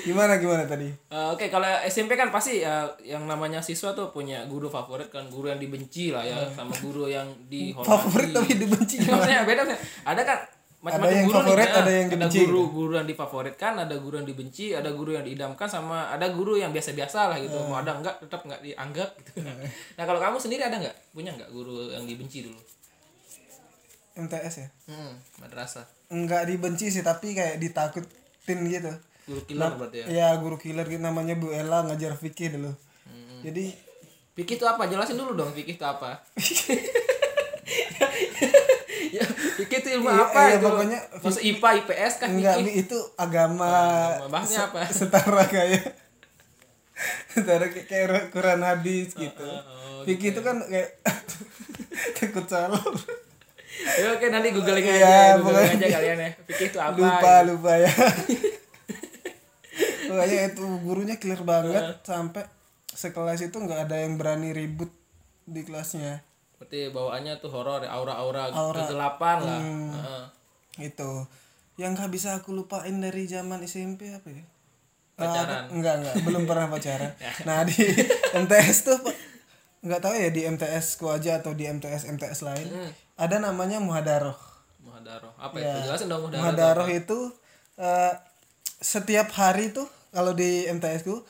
gimana 0.00 0.36
gimana 0.36 0.64
tadi 0.64 0.88
Eh, 0.88 1.26
Oke, 1.28 1.46
kalau 1.46 1.66
SMP 1.84 2.14
kan 2.14 2.28
pasti 2.28 2.60
ya 2.60 2.86
yang 3.00 3.24
namanya 3.24 3.60
siswa 3.60 3.92
tuh 3.92 4.10
punya 4.10 4.42
guru 4.44 4.66
favorit 4.66 5.06
kan, 5.06 5.26
guru 5.26 5.46
yang 5.46 5.58
dibenci 5.58 6.10
lah 6.10 6.22
ya, 6.22 6.46
sama 6.48 6.72
guru 6.76 7.06
yang 7.06 7.26
dihormati. 7.46 7.84
favorit 7.84 8.30
tapi 8.32 8.52
dibenci 8.56 8.96
Maksudnya 9.04 9.42
beda. 9.44 9.62
Ada 10.04 10.22
kan 10.24 10.38
macam-macam 10.80 11.12
yang 11.12 11.26
guru 11.26 11.36
favorit, 11.38 11.60
nih. 11.62 11.76
ada 11.76 11.90
yang 11.90 12.06
ada 12.06 12.14
dibenci. 12.16 12.38
guru 12.40 12.62
guru 12.70 12.92
yang 12.94 13.04
difavoritkan, 13.06 13.72
ada 13.78 13.94
guru 13.96 14.14
yang 14.16 14.24
dibenci, 14.24 14.66
ada 14.72 14.90
guru 14.90 15.10
yang 15.12 15.22
diidamkan 15.22 15.66
sama 15.66 16.08
ada 16.08 16.26
guru 16.28 16.56
yang 16.56 16.70
biasa-biasa 16.70 17.20
lah 17.26 17.38
gitu. 17.38 17.52
Hmm. 17.54 17.68
Mau 17.68 17.76
ada 17.76 17.92
enggak 17.94 18.16
tetap 18.18 18.40
enggak 18.42 18.60
dianggap 18.60 19.10
gitu. 19.18 19.44
Nah, 19.96 20.04
kalau 20.04 20.16
kamu 20.18 20.36
sendiri 20.36 20.62
ada 20.62 20.76
enggak? 20.76 20.96
Punya 21.10 21.30
enggak 21.30 21.50
guru 21.50 21.90
yang 21.90 22.02
dibenci 22.02 22.42
dulu? 22.42 22.56
MTS 24.12 24.54
ya 24.58 24.68
Hmm, 24.86 25.12
madrasah. 25.38 25.86
enggak 26.08 26.44
dibenci 26.44 26.88
sih 26.88 27.00
tapi 27.00 27.32
kayak 27.32 27.56
ditakutin 27.56 28.58
gitu 28.66 28.90
Guru 29.22 29.40
killer 29.44 29.70
berarti 29.72 29.96
ya. 30.02 30.06
ya 30.10 30.28
guru 30.34 30.56
killer 30.56 30.82
gitu 30.84 30.98
namanya 30.98 31.32
Bu 31.34 31.48
Ella 31.50 31.84
ngajar 31.84 32.12
fikih 32.14 32.52
dulu 32.52 32.72
Hmm. 33.06 33.40
jadi 33.42 33.70
Fikih 34.32 34.56
itu 34.56 34.64
apa? 34.64 34.86
Jelasin 34.86 35.14
dulu 35.14 35.34
dong 35.34 35.50
fikih 35.50 35.74
itu 35.74 35.84
apa. 35.84 36.22
ya, 39.60 39.62
fikih 39.62 39.78
itu 39.78 39.88
ilmu 39.92 40.08
Iya, 40.08 40.22
apa 40.22 40.40
iya, 40.42 40.52
itu? 40.52 40.64
pokoknya 40.64 40.98
Masuk 41.18 41.42
IPA, 41.42 41.68
IPS 41.78 42.12
kan 42.16 42.28
enggak 42.32 42.56
fikih. 42.56 42.74
itu 42.80 42.98
agama 43.16 43.68
agama. 43.68 44.26
Bahasnya 44.30 44.60
apa? 44.64 44.78
setara 44.88 45.44
kayak 45.46 45.82
setara 47.28 47.66
kayak, 47.66 47.86
kayak 47.86 48.08
Quran 48.28 48.60
hadis 48.60 49.12
gitu 49.14 49.44
oh, 49.44 50.00
fikih 50.02 50.30
itu 50.30 50.40
kan 50.40 50.56
kayak 50.62 51.00
takut 52.16 52.46
salah 52.46 52.80
Ya 53.80 54.12
oke 54.12 54.26
nanti 54.28 54.50
googling 54.50 54.82
Iya, 54.82 54.92
aja, 54.94 55.14
googling 55.34 55.46
pokoknya- 55.46 55.72
aja 55.78 55.88
kalian 55.94 56.18
ya. 56.18 56.30
Fikih 56.44 56.66
itu 56.68 56.78
apa? 56.78 56.92
lupa 56.94 57.16
gitu. 57.34 57.48
lupa 57.48 57.72
ya 57.78 57.92
pokoknya 60.06 60.38
itu 60.48 60.64
gurunya 60.80 61.16
clear 61.16 61.40
banget 61.42 61.84
sampai 62.02 62.44
sekelas 62.90 63.40
itu 63.40 63.56
nggak 63.56 63.86
ada 63.86 63.96
yang 63.98 64.16
berani 64.16 64.50
ribut 64.50 64.90
di 65.42 65.62
kelasnya 65.62 66.20
Berarti 66.60 66.80
bawaannya 66.88 67.40
tuh 67.40 67.48
horor, 67.48 67.80
ya, 67.80 67.90
aura-aura 67.90 68.52
Aura. 68.52 68.84
kegelapan 68.84 69.36
lah. 69.40 69.58
Hmm. 69.58 69.90
Heeh. 69.90 70.24
itu 70.80 71.10
yang 71.74 71.92
nggak 71.92 72.08
bisa 72.08 72.36
aku 72.36 72.52
lupain 72.52 72.94
dari 72.94 73.24
zaman 73.24 73.60
SMP 73.60 74.08
apa 74.08 74.28
ya 74.28 74.44
Pacaran. 75.14 75.48
Ah, 75.58 75.62
enggak 75.68 75.94
enggak 75.98 76.14
belum 76.22 76.44
pernah 76.44 76.68
pacaran 76.68 77.12
nah 77.48 77.60
di 77.62 77.76
MTS 78.34 78.78
tuh 78.86 79.00
nggak 79.80 79.98
tahu 79.98 80.14
ya 80.14 80.28
di 80.28 80.44
MTS 80.46 80.96
ku 80.96 81.08
aja 81.08 81.36
atau 81.36 81.52
di 81.52 81.64
MTS 81.64 82.08
MTS 82.10 82.40
lain 82.42 82.66
Hmm. 82.66 82.90
ada 83.18 83.36
namanya 83.38 83.76
muhadaroh 83.78 84.36
Muhadaroh. 84.80 85.32
Apa 85.34 85.56
Ya. 85.56 85.72
itu? 85.74 85.78
Jelasin 85.86 86.06
dong 86.06 86.20
muhadaroh. 86.22 86.40
muhadaroh 86.40 86.88
itu 86.90 87.18
eh, 87.76 88.14
setiap 88.78 89.28
hari 89.30 89.68
tuh 89.70 89.84
kalau 90.10 90.32
di 90.32 90.64
MTS 90.66 91.02
ku 91.02 91.20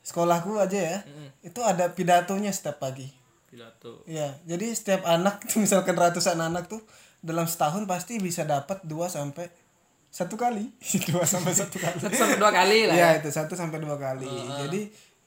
sekolahku 0.00 0.54
aja 0.56 0.78
ya 0.78 0.98
itu 1.40 1.58
ada 1.60 1.86
pidatonya 1.88 2.50
setiap 2.50 2.78
pagi 2.78 3.06
Pidato. 3.52 4.00
ya 4.08 4.32
jadi 4.42 4.72
setiap 4.72 5.04
anak 5.04 5.44
misalkan 5.54 5.92
ratusan 5.92 6.40
anak 6.40 6.66
tuh 6.66 6.80
dalam 7.20 7.44
setahun 7.44 7.84
pasti 7.84 8.16
bisa 8.16 8.42
dapat 8.42 8.80
dua 8.82 9.06
sampai 9.06 9.52
satu 10.08 10.34
kali 10.34 10.72
dua 11.12 11.22
sampai 11.22 11.52
satu 11.52 11.76
kali 11.76 11.96
Satu 11.98 12.16
sampai 12.16 12.36
dua 12.36 12.48
kali 12.50 12.88
lah. 12.88 12.94
ya 12.94 13.08
itu 13.16 13.28
satu 13.28 13.52
sampai 13.52 13.78
dua 13.78 13.96
kali 13.96 14.24
jadi 14.58 14.80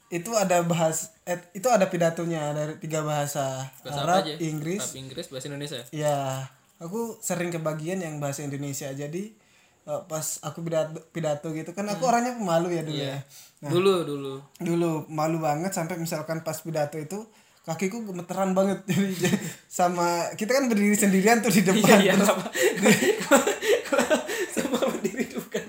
itu 0.07 0.31
ada 0.33 0.61
bahas 0.61 1.13
eh, 1.23 1.37
itu 1.51 1.65
ada 1.65 1.85
pidatonya 1.85 2.53
dari 2.53 2.77
tiga 2.77 3.01
bahasa, 3.01 3.65
Bahasa 3.81 4.01
Arab 4.01 4.21
aja? 4.21 4.37
Inggris 4.39 4.81
Arab, 4.83 4.97
Inggris, 4.99 5.25
bahasa 5.29 5.45
Indonesia. 5.47 5.81
ya 5.89 6.45
aku 6.77 7.17
sering 7.19 7.49
kebagian 7.49 7.97
yang 7.99 8.17
bahasa 8.17 8.41
Indonesia 8.41 8.89
jadi 8.89 9.33
eh, 9.85 10.01
pas 10.05 10.25
aku 10.41 10.61
pidato, 10.61 10.97
pidato 11.09 11.49
gitu 11.51 11.71
kan 11.71 11.85
aku 11.87 12.05
orangnya 12.05 12.33
pemalu 12.35 12.73
ya 12.73 12.81
dulu 12.81 13.01
ya 13.03 13.17
Dulu, 13.65 13.93
dulu. 14.03 14.33
dulu 14.59 14.91
malu 15.07 15.37
banget 15.39 15.73
sampai 15.73 15.97
misalkan 15.97 16.41
pas 16.41 16.57
pidato 16.59 16.97
itu 16.97 17.25
kakiku 17.65 18.05
gemeteran 18.05 18.53
banget. 18.53 18.85
Jadi 19.21 19.37
sama 19.65 20.29
kita 20.37 20.53
kan 20.53 20.69
berdiri 20.69 20.95
sendirian 20.95 21.41
tuh 21.41 21.51
di 21.51 21.65
depan. 21.65 21.97
Iya, 21.99 22.13
terus 22.15 22.31
apa? 22.31 22.45
Semua 24.55 24.85
berdiri 24.93 25.25
itu 25.25 25.37
bukan 25.41 25.63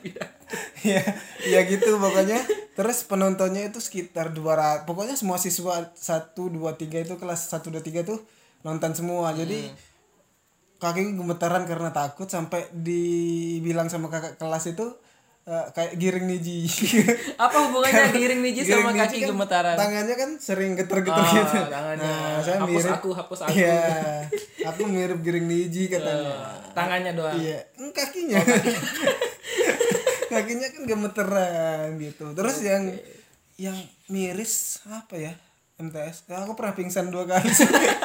ya 0.86 1.02
ya 1.46 1.60
gitu 1.66 1.98
pokoknya. 1.98 2.38
Terus 2.76 3.08
penontonnya 3.08 3.66
itu 3.66 3.80
sekitar 3.80 4.36
200 4.36 4.84
pokoknya 4.84 5.16
semua 5.16 5.40
siswa 5.40 5.80
1 5.96 6.36
2 6.36 6.60
3 6.60 7.08
itu 7.08 7.14
kelas 7.16 7.40
1 7.50 7.72
2 7.72 7.80
3 7.80 8.04
tuh 8.04 8.20
nonton 8.62 8.92
semua. 8.92 9.32
Jadi 9.32 9.72
kaki 10.76 11.16
gemeteran 11.16 11.64
karena 11.64 11.88
takut 11.90 12.28
sampai 12.28 12.68
dibilang 12.76 13.88
sama 13.88 14.12
kakak 14.12 14.36
kelas 14.36 14.76
itu 14.76 14.92
eh, 15.46 15.66
kayak 15.70 15.92
giring 15.94 16.26
niji 16.26 16.66
Apa 17.44 17.56
hubungannya 17.64 18.10
giring 18.12 18.40
niji 18.40 18.60
sama 18.60 18.90
Giring 18.90 18.96
kaki 18.96 19.06
niji 19.08 19.18
kan 19.18 19.28
gemetaran? 19.30 19.76
tangannya 19.76 20.14
kan 20.14 20.30
sering 20.36 20.72
geter-geter 20.74 21.16
Oh, 21.16 21.32
gitu 21.32 21.58
tangannya. 21.68 22.02
nah 22.02 22.38
saya 22.40 22.56
Hapus 22.58 22.70
mirip 22.76 22.92
aku, 22.92 23.08
hapus 23.12 23.38
aku. 23.42 23.54
iya 23.54 23.80
aku 24.64 24.82
mirip 24.84 25.18
giring 25.20 25.46
niji 25.46 25.86
katanya 25.86 26.34
Tangannya 26.72 27.12
doang. 27.12 27.32
Iya, 27.34 27.56
Hmm, 27.72 27.88
kakinya. 27.88 28.36
kakinya 30.28 30.68
kan 30.68 30.82
gemeteran 30.84 31.86
gitu. 31.96 32.24
Terus 32.32 32.56
yang 32.60 32.84
yang 33.56 33.76
miris 34.06 34.84
apa 34.86 35.16
ya? 35.16 35.32
MTS. 35.76 36.24
Ya, 36.26 36.40
aku 36.40 36.52
pernah 36.52 36.72
pingsan 36.72 37.08
dua 37.08 37.24
kali. 37.24 37.48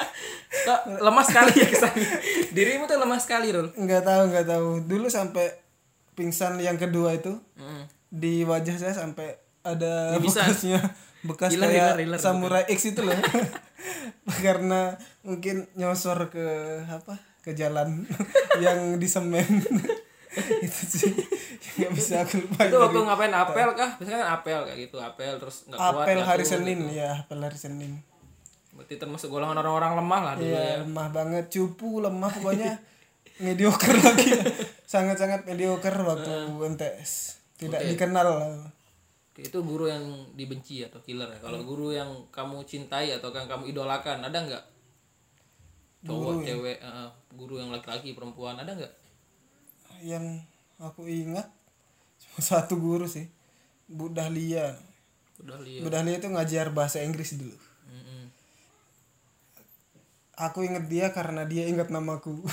Kok 0.68 0.80
lemah 1.00 1.24
sekali 1.24 1.52
ya 1.54 1.68
kesannya. 1.68 2.08
Dirimu 2.50 2.84
tuh 2.86 2.96
lemah 2.96 3.16
sekali, 3.18 3.48
Rul. 3.50 3.72
Enggak 3.76 4.04
tahu, 4.04 4.22
enggak 4.28 4.46
tahu. 4.46 4.68
Dulu 4.82 5.08
sampai 5.08 5.52
pingsan 6.13 6.58
yang 6.58 6.75
kedua 6.75 7.13
itu 7.13 7.39
Mm. 7.53 7.84
di 8.10 8.41
wajah 8.41 8.75
saya 8.75 8.94
sampai 8.94 9.34
ada 9.62 10.18
Bisa. 10.18 10.44
bekasnya 10.44 10.80
bekas 11.24 11.51
Hilang, 11.51 11.70
kayak 11.70 11.84
hilang, 11.94 12.00
hilang. 12.08 12.20
samurai 12.20 12.63
X 12.68 12.80
itu 12.88 13.01
loh 13.01 13.13
karena 14.39 14.96
mungkin 15.22 15.70
nyosor 15.74 16.27
ke 16.27 16.46
apa 16.84 17.15
ke 17.39 17.53
jalan 17.53 18.06
yang 18.63 18.98
di 18.98 19.06
semen 19.06 19.46
itu 20.62 20.82
sih 20.88 21.12
nggak 21.77 21.91
bisa 21.91 22.24
aku 22.24 22.39
lupa 22.39 22.63
Itu 22.63 22.77
waktu 22.80 23.00
ngapain 23.01 23.34
apel 23.34 23.70
kah? 23.74 23.91
Biasanya 23.98 24.18
kan 24.18 24.30
apel 24.34 24.60
kayak 24.63 24.80
gitu, 24.82 24.98
apel 24.98 25.34
terus 25.36 25.68
nggak 25.68 25.75
kuat. 25.77 25.94
apel 26.01 26.20
hari 26.22 26.44
Senin 26.44 26.80
gitu. 26.82 26.98
ya 26.98 27.20
apel 27.20 27.39
hari 27.39 27.56
Senin 27.56 27.91
Berarti 28.72 28.96
termasuk 28.96 29.27
golongan 29.27 29.60
orang-orang 29.60 30.00
lemah 30.00 30.22
lah 30.24 30.34
dulu 30.36 30.48
ya. 30.48 30.56
Iya 30.56 30.75
lemah 30.82 31.08
banget 31.10 31.46
cupu 31.50 32.00
lemah 32.00 32.32
pokoknya 32.32 32.80
mediocre 33.40 33.96
lagi 34.02 34.36
sangat-sangat 34.84 35.48
mediocre 35.48 35.96
waktu 36.04 36.52
MTS 36.52 37.40
tidak 37.56 37.86
dikenal 37.88 38.28
lah. 38.28 38.68
Itu 39.38 39.64
guru 39.64 39.88
yang 39.88 40.04
dibenci 40.36 40.84
atau 40.84 41.00
killer 41.02 41.32
ya. 41.32 41.40
Kalau 41.40 41.64
guru 41.64 41.96
yang 41.96 42.10
kamu 42.30 42.68
cintai 42.68 43.16
atau 43.16 43.32
yang 43.32 43.48
kamu 43.48 43.72
idolakan, 43.72 44.22
ada 44.28 44.38
nggak? 44.38 44.64
Cowok, 46.04 46.44
cewek, 46.44 46.78
eh, 46.82 47.10
guru 47.38 47.62
yang 47.62 47.70
laki-laki, 47.72 48.18
perempuan, 48.18 48.58
ada 48.58 48.74
nggak? 48.74 48.94
yang 50.02 50.42
aku 50.82 51.06
ingat 51.06 51.46
cuma 52.18 52.42
satu 52.50 52.76
guru 52.82 53.06
sih 53.06 53.30
Bu 53.86 54.10
Dahlia. 54.10 54.74
Bu 55.82 55.90
Dahlia 55.90 56.18
itu 56.18 56.28
ngajar 56.30 56.74
bahasa 56.74 57.02
Inggris 57.02 57.38
dulu 57.38 57.58
Mm-mm. 57.90 58.30
aku 60.38 60.66
inget 60.66 60.86
dia 60.90 61.08
karena 61.14 61.46
dia 61.46 61.70
ingat 61.70 61.90
namaku 61.94 62.42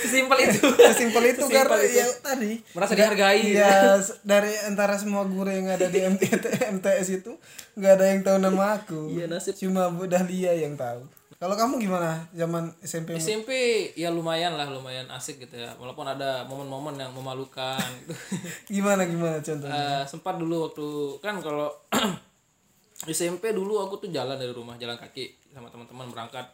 Sesimpel 0.04 0.38
itu. 0.42 0.66
sesimpel 0.72 1.24
itu 1.28 1.44
karena 1.46 1.76
ya 1.78 2.06
tadi 2.18 2.52
Merasa 2.70 2.92
dihargai. 2.92 3.42
ya 3.52 3.96
s- 3.96 4.20
dari 4.20 4.52
antara 4.64 4.94
semua 4.94 5.22
guru 5.24 5.46
yang 5.46 5.66
ada 5.66 5.86
di 5.86 6.00
MT- 6.00 6.40
MTS 6.72 7.08
itu 7.16 7.32
nggak 7.74 7.92
ada 7.94 8.04
yang 8.06 8.20
tahu 8.20 8.36
nama 8.38 8.74
aku 8.74 9.12
Iya, 9.12 9.26
nasib. 9.26 9.54
cuma 9.54 9.88
Bu 9.88 10.04
Dahlia 10.04 10.52
yang 10.52 10.74
tahu 10.74 11.04
kalau 11.36 11.56
kamu 11.56 11.80
gimana 11.80 12.28
zaman 12.30 12.68
SMP 12.80 13.12
-mu? 13.12 13.18
SMP 13.18 13.50
ya 13.94 14.08
lumayan 14.08 14.52
lah, 14.52 14.68
lumayan 14.68 15.08
asik 15.08 15.40
gitu 15.40 15.56
ya. 15.56 15.72
Walaupun 15.74 16.04
ada 16.04 16.44
momen-momen 16.44 16.92
yang 16.94 17.08
memalukan 17.10 17.80
gitu. 17.98 18.12
gimana 18.76 19.04
gimana 19.04 19.40
contohnya 19.40 19.72
Eh, 19.72 20.04
sempat 20.04 20.36
dulu 20.36 20.68
waktu 20.68 20.84
kan 21.18 21.40
kalau 21.40 21.72
SMP 23.08 23.50
dulu 23.50 23.80
aku 23.80 23.96
tuh 23.98 24.10
jalan 24.10 24.36
dari 24.36 24.52
rumah 24.52 24.76
jalan 24.76 24.94
kaki 24.94 25.32
sama 25.50 25.66
teman-teman 25.66 26.06
berangkat 26.06 26.44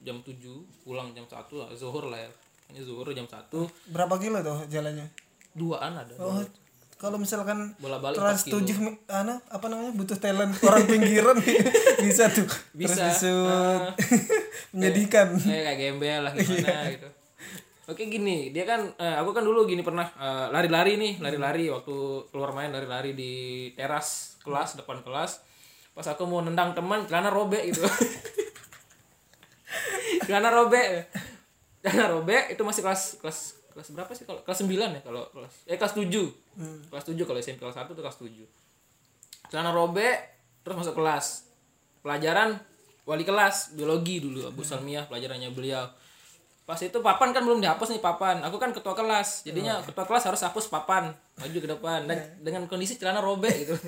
jam 0.00 0.16
7 0.18 0.32
pulang 0.80 1.12
jam 1.12 1.22
1 1.22 1.36
lah 1.52 1.68
zuhur 1.74 2.08
lah 2.08 2.16
ya 2.16 2.30
ini 2.70 2.80
zuhur 2.86 3.10
jam 3.10 3.26
1 3.26 3.50
berapa 3.90 4.14
kilo 4.16 4.38
tuh 4.40 4.62
jalannya? 4.70 5.10
Duaan 5.54 5.98
ada 5.98 6.14
oh 6.22 6.42
kalau 7.00 7.16
misalkan 7.16 7.72
bola-balik 7.80 8.20
trans 8.20 8.44
tujuh 8.44 8.76
anu 9.08 9.40
apa 9.48 9.66
namanya 9.72 9.96
butuh 9.96 10.20
talent 10.20 10.52
orang 10.60 10.84
pinggiran 10.84 11.40
bisa 12.04 12.28
tuh 12.28 12.44
Bisa. 12.76 13.08
Disut. 13.08 13.96
menyedihkan. 14.76 15.32
Kayak 15.40 15.64
kayak 15.64 15.78
gembel 15.80 16.20
lah 16.28 16.32
gimana 16.36 16.92
gitu. 16.92 17.08
Oke 17.88 18.04
gini 18.12 18.52
dia 18.52 18.68
kan 18.68 18.84
eh, 19.00 19.16
aku 19.16 19.32
kan 19.32 19.40
dulu 19.40 19.64
gini 19.64 19.80
pernah 19.80 20.12
eh, 20.12 20.46
lari-lari 20.52 21.00
nih 21.00 21.24
lari-lari 21.24 21.72
waktu 21.72 22.28
keluar 22.28 22.52
main 22.52 22.68
lari-lari 22.68 23.16
di 23.16 23.32
teras 23.72 24.36
kelas 24.44 24.76
depan 24.76 25.00
kelas. 25.00 25.40
Pas 25.96 26.04
aku 26.04 26.28
mau 26.28 26.44
nendang 26.44 26.76
teman 26.76 27.08
celana 27.08 27.32
robek 27.32 27.72
gitu. 27.72 27.80
Celana 30.28 30.52
robek 30.52 31.08
celana 31.86 32.12
robek 32.12 32.52
itu 32.52 32.62
masih 32.62 32.84
kelas 32.84 33.20
kelas 33.22 33.38
kelas 33.70 33.88
berapa 33.94 34.12
sih 34.12 34.26
kalau 34.26 34.40
kelas 34.42 34.66
9 34.66 34.68
ya 34.68 35.00
kalau 35.00 35.22
kelas 35.30 35.54
eh 35.70 35.78
kelas 35.78 35.94
7 35.94 36.10
kelas 36.90 37.04
7 37.06 37.16
kalau 37.24 37.38
SMP 37.38 37.62
kelas 37.62 37.78
1 37.78 37.94
tuh 37.94 38.02
kelas 38.02 38.18
7 38.18 38.28
celana 39.50 39.74
robek 39.74 40.40
terus 40.62 40.76
masuk 40.76 40.94
kelas. 40.96 41.50
Pelajaran 42.00 42.56
wali 43.04 43.26
kelas 43.26 43.74
biologi 43.74 44.22
dulu 44.22 44.48
Abu 44.48 44.62
Salmiah 44.62 45.04
pelajarannya 45.10 45.50
beliau. 45.52 45.90
Pas 46.64 46.78
itu 46.78 47.02
papan 47.02 47.34
kan 47.34 47.42
belum 47.42 47.58
dihapus 47.58 47.98
nih 47.98 48.00
papan. 48.00 48.40
Aku 48.46 48.56
kan 48.62 48.70
ketua 48.70 48.94
kelas 48.94 49.42
jadinya 49.42 49.82
ketua 49.82 50.06
kelas 50.06 50.30
harus 50.30 50.40
hapus 50.40 50.70
papan 50.70 51.12
maju 51.36 51.58
ke 51.58 51.68
depan. 51.68 52.06
Dan 52.06 52.18
dengan 52.40 52.64
kondisi 52.70 52.96
celana 52.96 53.18
robek 53.20 53.66
gitu. 53.66 53.76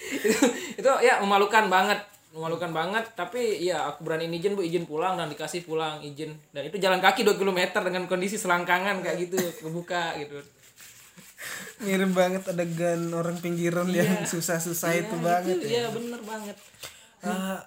Itu, 0.00 0.32
itu 0.80 0.90
ya 1.04 1.20
memalukan 1.20 1.68
banget 1.68 2.00
memalukan 2.30 2.70
banget 2.70 3.10
tapi 3.18 3.58
ya 3.58 3.90
aku 3.90 4.06
berani 4.06 4.30
izin 4.30 4.54
bu 4.54 4.62
izin 4.62 4.86
pulang 4.86 5.18
dan 5.18 5.26
dikasih 5.26 5.66
pulang 5.66 5.98
izin. 6.02 6.38
Dan 6.54 6.70
itu 6.70 6.78
jalan 6.78 7.02
kaki 7.02 7.26
2 7.26 7.34
km 7.34 7.60
dengan 7.82 8.06
kondisi 8.06 8.38
selangkangan 8.38 9.02
kayak 9.02 9.16
gitu 9.26 9.38
kebuka 9.66 10.14
gitu. 10.22 10.38
Mirip 11.82 12.12
banget 12.12 12.44
adegan 12.46 13.10
orang 13.16 13.40
pinggiran 13.40 13.88
yang 13.90 14.28
susah-susah 14.28 14.90
itu 15.00 15.16
banget 15.18 15.56
itu, 15.58 15.66
ya. 15.72 15.88
ya 15.88 15.90
bener 15.90 16.20
banget. 16.22 16.56
Ah, 17.24 17.64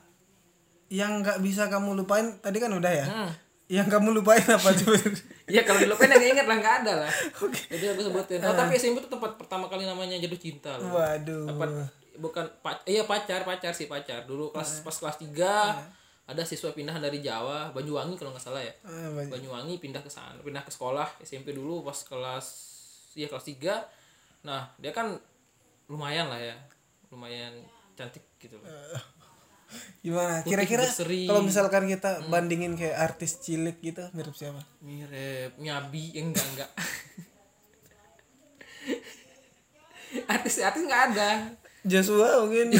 yang 0.88 1.25
nggak 1.25 1.41
bisa 1.41 1.67
kamu 1.67 2.05
lupain 2.05 2.38
tadi 2.39 2.58
kan 2.62 2.72
udah 2.72 2.93
ya? 2.93 3.08
Hmm. 3.08 3.32
yang 3.72 3.88
kamu 3.89 4.22
lupain 4.22 4.43
apa 4.43 4.75
tuh 4.75 4.91
ya 5.55 5.63
kalau 5.65 5.79
dilupain 5.82 6.12
yang 6.12 6.36
inget 6.36 6.46
lah 6.46 6.58
nggak 6.62 6.75
ada 6.86 6.93
lah. 7.03 7.12
Jadi 7.74 7.86
aku 7.89 8.01
sebutin. 8.05 8.39
Oh, 8.46 8.53
tapi 8.53 8.77
SMP 8.77 9.01
itu 9.01 9.10
tempat 9.10 9.34
pertama 9.39 9.65
kali 9.65 9.88
namanya 9.88 10.20
jatuh 10.20 10.38
cinta 10.38 10.77
loh. 10.77 10.93
Waduh. 10.93 11.48
Apa 11.50 11.65
bukan 12.17 12.46
pac 12.62 12.86
iya 12.86 13.03
pacar 13.05 13.46
pacar 13.46 13.74
sih 13.74 13.89
pacar. 13.89 14.25
Dulu 14.29 14.53
kelas 14.53 14.86
pas 14.86 14.96
kelas 14.96 15.17
3 15.22 16.03
ada 16.24 16.39
siswa 16.48 16.72
pindahan 16.72 17.03
dari 17.03 17.20
Jawa 17.20 17.75
Banyuwangi 17.75 18.15
kalau 18.15 18.32
nggak 18.32 18.43
salah 18.43 18.63
ya. 18.63 18.74
Banyak. 18.86 19.32
Banyuwangi 19.34 19.75
pindah 19.82 20.01
ke 20.01 20.12
sana 20.12 20.39
pindah 20.39 20.63
ke 20.63 20.72
sekolah 20.72 21.08
SMP 21.20 21.51
dulu 21.51 21.84
pas 21.84 21.98
kelas 21.98 22.46
iya 23.17 23.27
kelas 23.29 23.46
3 23.46 24.48
nah 24.48 24.67
dia 24.75 24.91
kan 24.91 25.15
lumayan 25.88 26.27
lah 26.27 26.39
ya 26.39 26.55
lumayan 27.12 27.53
cantik 27.93 28.24
gitu 28.39 28.58
loh. 28.60 28.67
Gimana? 30.05 30.46
Kira-kira 30.46 30.86
kalau 31.25 31.41
misalkan 31.41 31.89
kita 31.89 32.29
bandingin 32.29 32.77
kayak 32.77 32.93
artis 32.93 33.41
cilik 33.41 33.82
gitu 33.82 34.05
mirip 34.13 34.36
siapa? 34.38 34.62
Mirip 34.86 35.58
nyabi 35.58 36.13
yang 36.13 36.29
enggak 36.29 36.46
enggak. 36.53 36.72
Artis 40.29 40.62
artis 40.62 40.86
nggak 40.86 41.03
ada 41.10 41.58
Joshua 41.83 42.43
mungkin. 42.43 42.71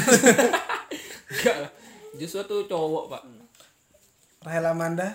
Enggak 1.32 1.56
lah. 1.60 1.70
Joshua 2.16 2.42
tuh 2.48 2.64
cowok 2.64 3.04
pak. 3.12 3.22
Rahel 4.44 4.64
Amanda. 4.64 5.08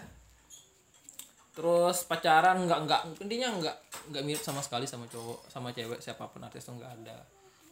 Terus 1.57 2.07
pacaran 2.07 2.63
nggak 2.63 2.79
nggak 2.87 3.01
intinya 3.25 3.51
nggak 3.59 3.75
nggak 4.13 4.23
mirip 4.23 4.41
sama 4.41 4.63
sekali 4.63 4.87
sama 4.87 5.05
cowok 5.11 5.51
sama 5.51 5.75
cewek 5.75 5.99
siapa 5.99 6.29
pun 6.31 6.45
artis 6.45 6.65
tuh 6.65 6.77
nggak 6.77 6.91
ada. 7.03 7.17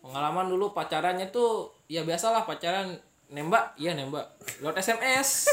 Pengalaman 0.04 0.50
dulu 0.50 0.74
pacarannya 0.76 1.30
tuh 1.30 1.72
ya 1.90 2.04
biasalah 2.04 2.44
pacaran. 2.44 2.98
Nembak? 3.28 3.76
Iya 3.76 3.92
nembak. 3.92 4.40
Lewat 4.64 4.80
SMS 4.80 5.52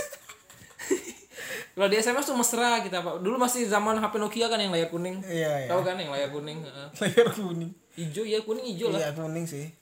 kalau 1.74 1.90
di 1.90 1.98
SMS 1.98 2.30
tuh 2.30 2.38
mesra 2.38 2.78
kita 2.86 3.02
pak. 3.02 3.18
Dulu 3.18 3.34
masih 3.34 3.66
zaman 3.66 3.98
HP 3.98 4.14
Nokia 4.22 4.46
kan 4.46 4.62
yang 4.62 4.70
layar 4.70 4.86
kuning. 4.94 5.18
Iya 5.26 5.66
ya 5.66 5.68
tahu 5.74 5.82
kan 5.82 5.98
yang 5.98 6.14
layar 6.14 6.30
kuning? 6.30 6.62
Layar 7.02 7.28
kuning. 7.34 7.70
Hijau 7.98 8.22
ya 8.22 8.38
kuning 8.46 8.64
hijau 8.70 8.94
lah. 8.94 9.02
Iya 9.02 9.10
kuning 9.18 9.42
sih. 9.42 9.74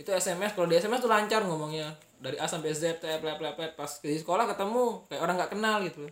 Itu 0.00 0.10
SMS 0.16 0.56
kalau 0.56 0.64
di 0.64 0.80
SMS 0.80 1.04
tuh 1.04 1.12
lancar 1.12 1.44
ngomongnya. 1.44 1.92
Dari 2.20 2.36
A 2.40 2.48
sampai 2.48 2.72
Z 2.72 3.00
tep 3.00 3.20
tep 3.20 3.36
tep 3.36 3.54
tep. 3.56 3.72
pas 3.76 3.90
di 4.00 4.16
sekolah 4.16 4.48
ketemu 4.48 5.04
kayak 5.12 5.20
orang 5.20 5.36
nggak 5.36 5.52
kenal 5.52 5.84
gitu. 5.84 6.08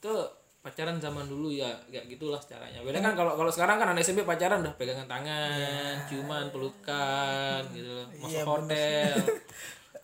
Itu 0.00 0.12
pacaran 0.60 1.00
zaman 1.00 1.28
dulu 1.28 1.52
ya 1.52 1.68
kayak 1.88 2.08
gitulah 2.08 2.40
caranya. 2.44 2.84
Beda 2.84 3.00
kan 3.00 3.16
kalau 3.16 3.32
kalau 3.36 3.48
sekarang 3.48 3.80
kan 3.80 3.88
anak 3.92 4.04
SMP 4.04 4.28
pacaran 4.28 4.60
udah 4.60 4.76
pegangan 4.76 5.08
tangan 5.08 6.04
ciuman 6.08 6.52
pelukan 6.52 7.60
gitu 7.72 7.88
loh. 7.88 8.06
Masuk 8.20 8.44
hotel. 8.44 9.16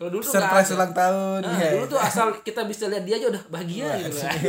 Kalau 0.00 0.16
dulu 0.16 0.24
tuh 0.24 0.32
surprise 0.32 0.72
ulang 0.72 0.96
tahun 0.96 1.44
Nah, 1.44 1.60
ya 1.60 1.76
dulu 1.76 1.92
tuh 1.92 2.00
asal 2.00 2.32
kita 2.40 2.64
bisa 2.64 2.88
lihat 2.88 3.04
dia 3.04 3.20
aja 3.20 3.36
udah 3.36 3.44
bahagia 3.52 4.00
gitu 4.00 4.16
lah 4.16 4.32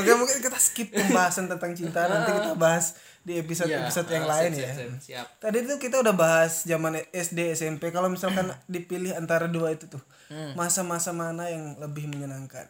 oke 0.00 0.10
mungkin 0.16 0.40
kita 0.40 0.56
skip 0.56 0.88
pembahasan 0.88 1.44
tentang 1.44 1.76
cinta. 1.76 2.08
Nanti 2.08 2.32
kita 2.32 2.56
bahas 2.56 2.96
di 3.22 3.38
episode 3.38 3.70
episode 3.70 4.10
yang 4.10 4.26
ah, 4.26 4.30
lain 4.34 4.50
siap, 4.50 4.62
ya 4.66 4.72
siap, 4.74 4.90
siap, 4.90 5.02
siap. 5.02 5.26
Tadi 5.38 5.58
tuh 5.62 5.78
kita 5.78 6.02
udah 6.02 6.14
bahas 6.14 6.66
zaman 6.66 6.98
SD 7.14 7.54
SMP. 7.54 7.94
Kalau 7.94 8.10
misalkan 8.10 8.50
dipilih 8.74 9.14
antara 9.14 9.46
dua 9.46 9.70
itu 9.70 9.86
tuh, 9.86 10.02
masa-masa 10.58 11.14
mana 11.14 11.46
yang 11.46 11.78
lebih 11.78 12.10
menyenangkan? 12.10 12.66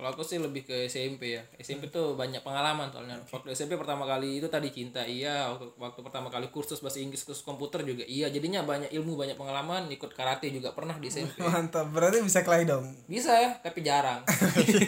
Kalau 0.00 0.16
aku 0.16 0.24
sih 0.24 0.40
lebih 0.40 0.64
ke 0.64 0.88
SMP 0.88 1.36
ya. 1.36 1.44
SMP 1.60 1.92
tuh 1.92 2.16
banyak 2.16 2.40
pengalaman 2.40 2.88
soalnya. 2.88 3.20
Waktu 3.28 3.52
SMP 3.52 3.76
pertama 3.76 4.08
kali 4.08 4.40
itu 4.40 4.48
tadi 4.48 4.72
cinta 4.72 5.04
iya. 5.04 5.52
Waktu 5.52 5.76
waktu 5.76 6.00
pertama 6.00 6.32
kali 6.32 6.48
kursus 6.48 6.80
bahasa 6.80 7.04
Inggris 7.04 7.20
kursus 7.20 7.44
komputer 7.44 7.84
juga 7.84 8.08
iya. 8.08 8.32
Jadinya 8.32 8.64
banyak 8.64 8.88
ilmu, 8.96 9.20
banyak 9.20 9.36
pengalaman. 9.36 9.92
Ikut 9.92 10.16
karate 10.16 10.48
juga 10.48 10.72
pernah 10.72 10.96
di 10.96 11.12
SMP. 11.12 11.44
Mantap, 11.44 11.92
berarti 11.92 12.24
bisa 12.24 12.40
kelahi 12.40 12.64
dong. 12.64 12.88
Bisa 13.04 13.36
ya, 13.36 13.60
tapi 13.60 13.84
jarang. 13.84 14.24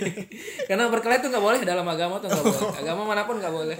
Karena 0.72 0.88
berkelahi 0.88 1.20
tuh 1.20 1.28
nggak 1.28 1.44
boleh 1.44 1.60
dalam 1.60 1.84
agama 1.84 2.16
tuh 2.16 2.32
nggak 2.32 2.44
boleh. 2.48 2.72
Agama 2.80 3.02
mana 3.04 3.28
pun 3.28 3.36
nggak 3.36 3.52
boleh. 3.52 3.76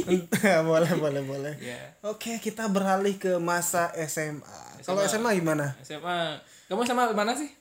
boleh, 0.72 0.92
boleh, 0.96 1.20
boleh. 1.20 1.54
Ya. 1.60 2.00
Oke, 2.00 2.40
kita 2.40 2.72
beralih 2.72 3.20
ke 3.20 3.36
masa 3.36 3.92
SMA. 4.08 4.80
Kalau 4.80 5.04
SMA 5.04 5.36
gimana? 5.36 5.76
SMA. 5.84 6.40
Kamu 6.72 6.80
SMA 6.88 7.12
mana 7.12 7.36
sih? 7.36 7.52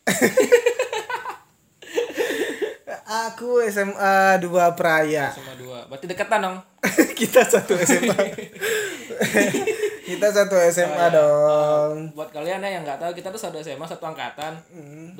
Aku 3.12 3.60
SMA 3.68 4.40
2 4.40 4.48
Praya. 4.72 5.28
SMA 5.30 5.60
2. 5.60 5.92
Berarti 5.92 6.08
deketan 6.08 6.40
dong. 6.40 6.56
kita 7.20 7.44
satu 7.44 7.76
SMA. 7.76 8.16
kita 10.08 10.28
satu 10.32 10.56
SMA 10.72 11.06
dong. 11.12 12.16
Buat 12.16 12.32
kalian 12.32 12.64
ya 12.64 12.80
yang 12.80 12.84
nggak 12.84 13.04
tahu 13.04 13.12
kita 13.12 13.28
tuh 13.28 13.42
satu 13.42 13.60
SMA 13.60 13.84
satu 13.84 14.08
angkatan. 14.08 14.56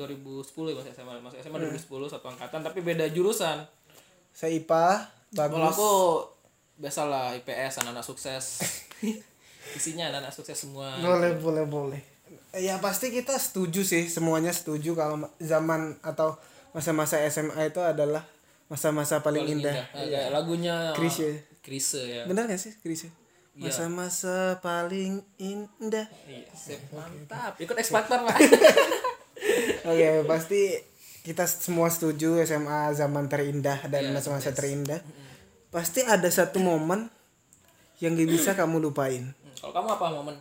ya 0.64 0.74
masih 0.74 0.92
SMA 0.96 1.20
masih 1.20 1.38
SMA 1.44 1.60
2010 1.60 1.84
satu 2.08 2.26
angkatan 2.26 2.64
tapi 2.64 2.80
beda 2.80 3.04
jurusan. 3.12 3.60
Saya 4.32 4.56
IPA, 4.56 4.86
Kalau 5.36 5.60
bagus. 5.60 5.76
aku 5.76 5.90
biasalah 6.80 7.36
IPS 7.36 7.84
anak-anak 7.84 8.00
sukses. 8.02 8.44
Isinya 9.76 10.08
anak-anak 10.08 10.32
sukses 10.32 10.56
semua. 10.56 10.96
Boleh, 10.96 11.36
boleh, 11.36 11.64
boleh. 11.68 12.00
Ya 12.52 12.80
pasti 12.80 13.12
kita 13.12 13.36
setuju 13.36 13.84
sih, 13.84 14.08
semuanya 14.08 14.48
setuju 14.48 14.96
kalau 14.96 15.20
ma- 15.20 15.32
zaman 15.36 16.00
atau 16.00 16.40
masa-masa 16.72 17.20
SMA 17.28 17.68
itu 17.68 17.80
adalah 17.80 18.24
masa-masa 18.66 19.20
paling, 19.20 19.44
indah. 19.44 19.72
Indah. 19.72 19.86
Nah, 19.92 20.04
kayak 20.08 20.26
lagunya 20.32 20.74
Krisye. 20.96 21.44
Krisye 21.60 22.02
ya. 22.02 22.22
Bener 22.24 22.48
gak 22.48 22.58
sih, 22.58 22.72
Chris? 22.80 23.06
Masa-masa 23.52 24.56
paling 24.64 25.20
indah. 25.36 26.08
Iya, 26.24 26.48
sip. 26.56 26.80
mantap. 26.96 27.60
Ikut 27.60 27.76
X 27.76 27.92
Factor, 27.92 28.24
Pak. 28.24 28.36
Oke, 29.92 30.24
pasti 30.24 30.60
kita 31.22 31.44
semua 31.44 31.92
setuju 31.92 32.40
SMA 32.42 32.96
zaman 32.96 33.28
terindah 33.28 33.84
dan 33.92 34.08
Iya, 34.08 34.12
masa-masa 34.16 34.56
terindah. 34.56 35.04
Pasti 35.68 36.00
ada 36.02 36.26
satu 36.32 36.64
momen 36.64 37.12
yang 38.00 38.16
gak 38.16 38.30
bisa 38.32 38.50
kamu 38.56 38.80
lupain. 38.88 39.30
Hmm, 39.30 39.54
Kalau 39.60 39.72
kamu 39.76 39.88
apa 40.00 40.06
momen? 40.16 40.36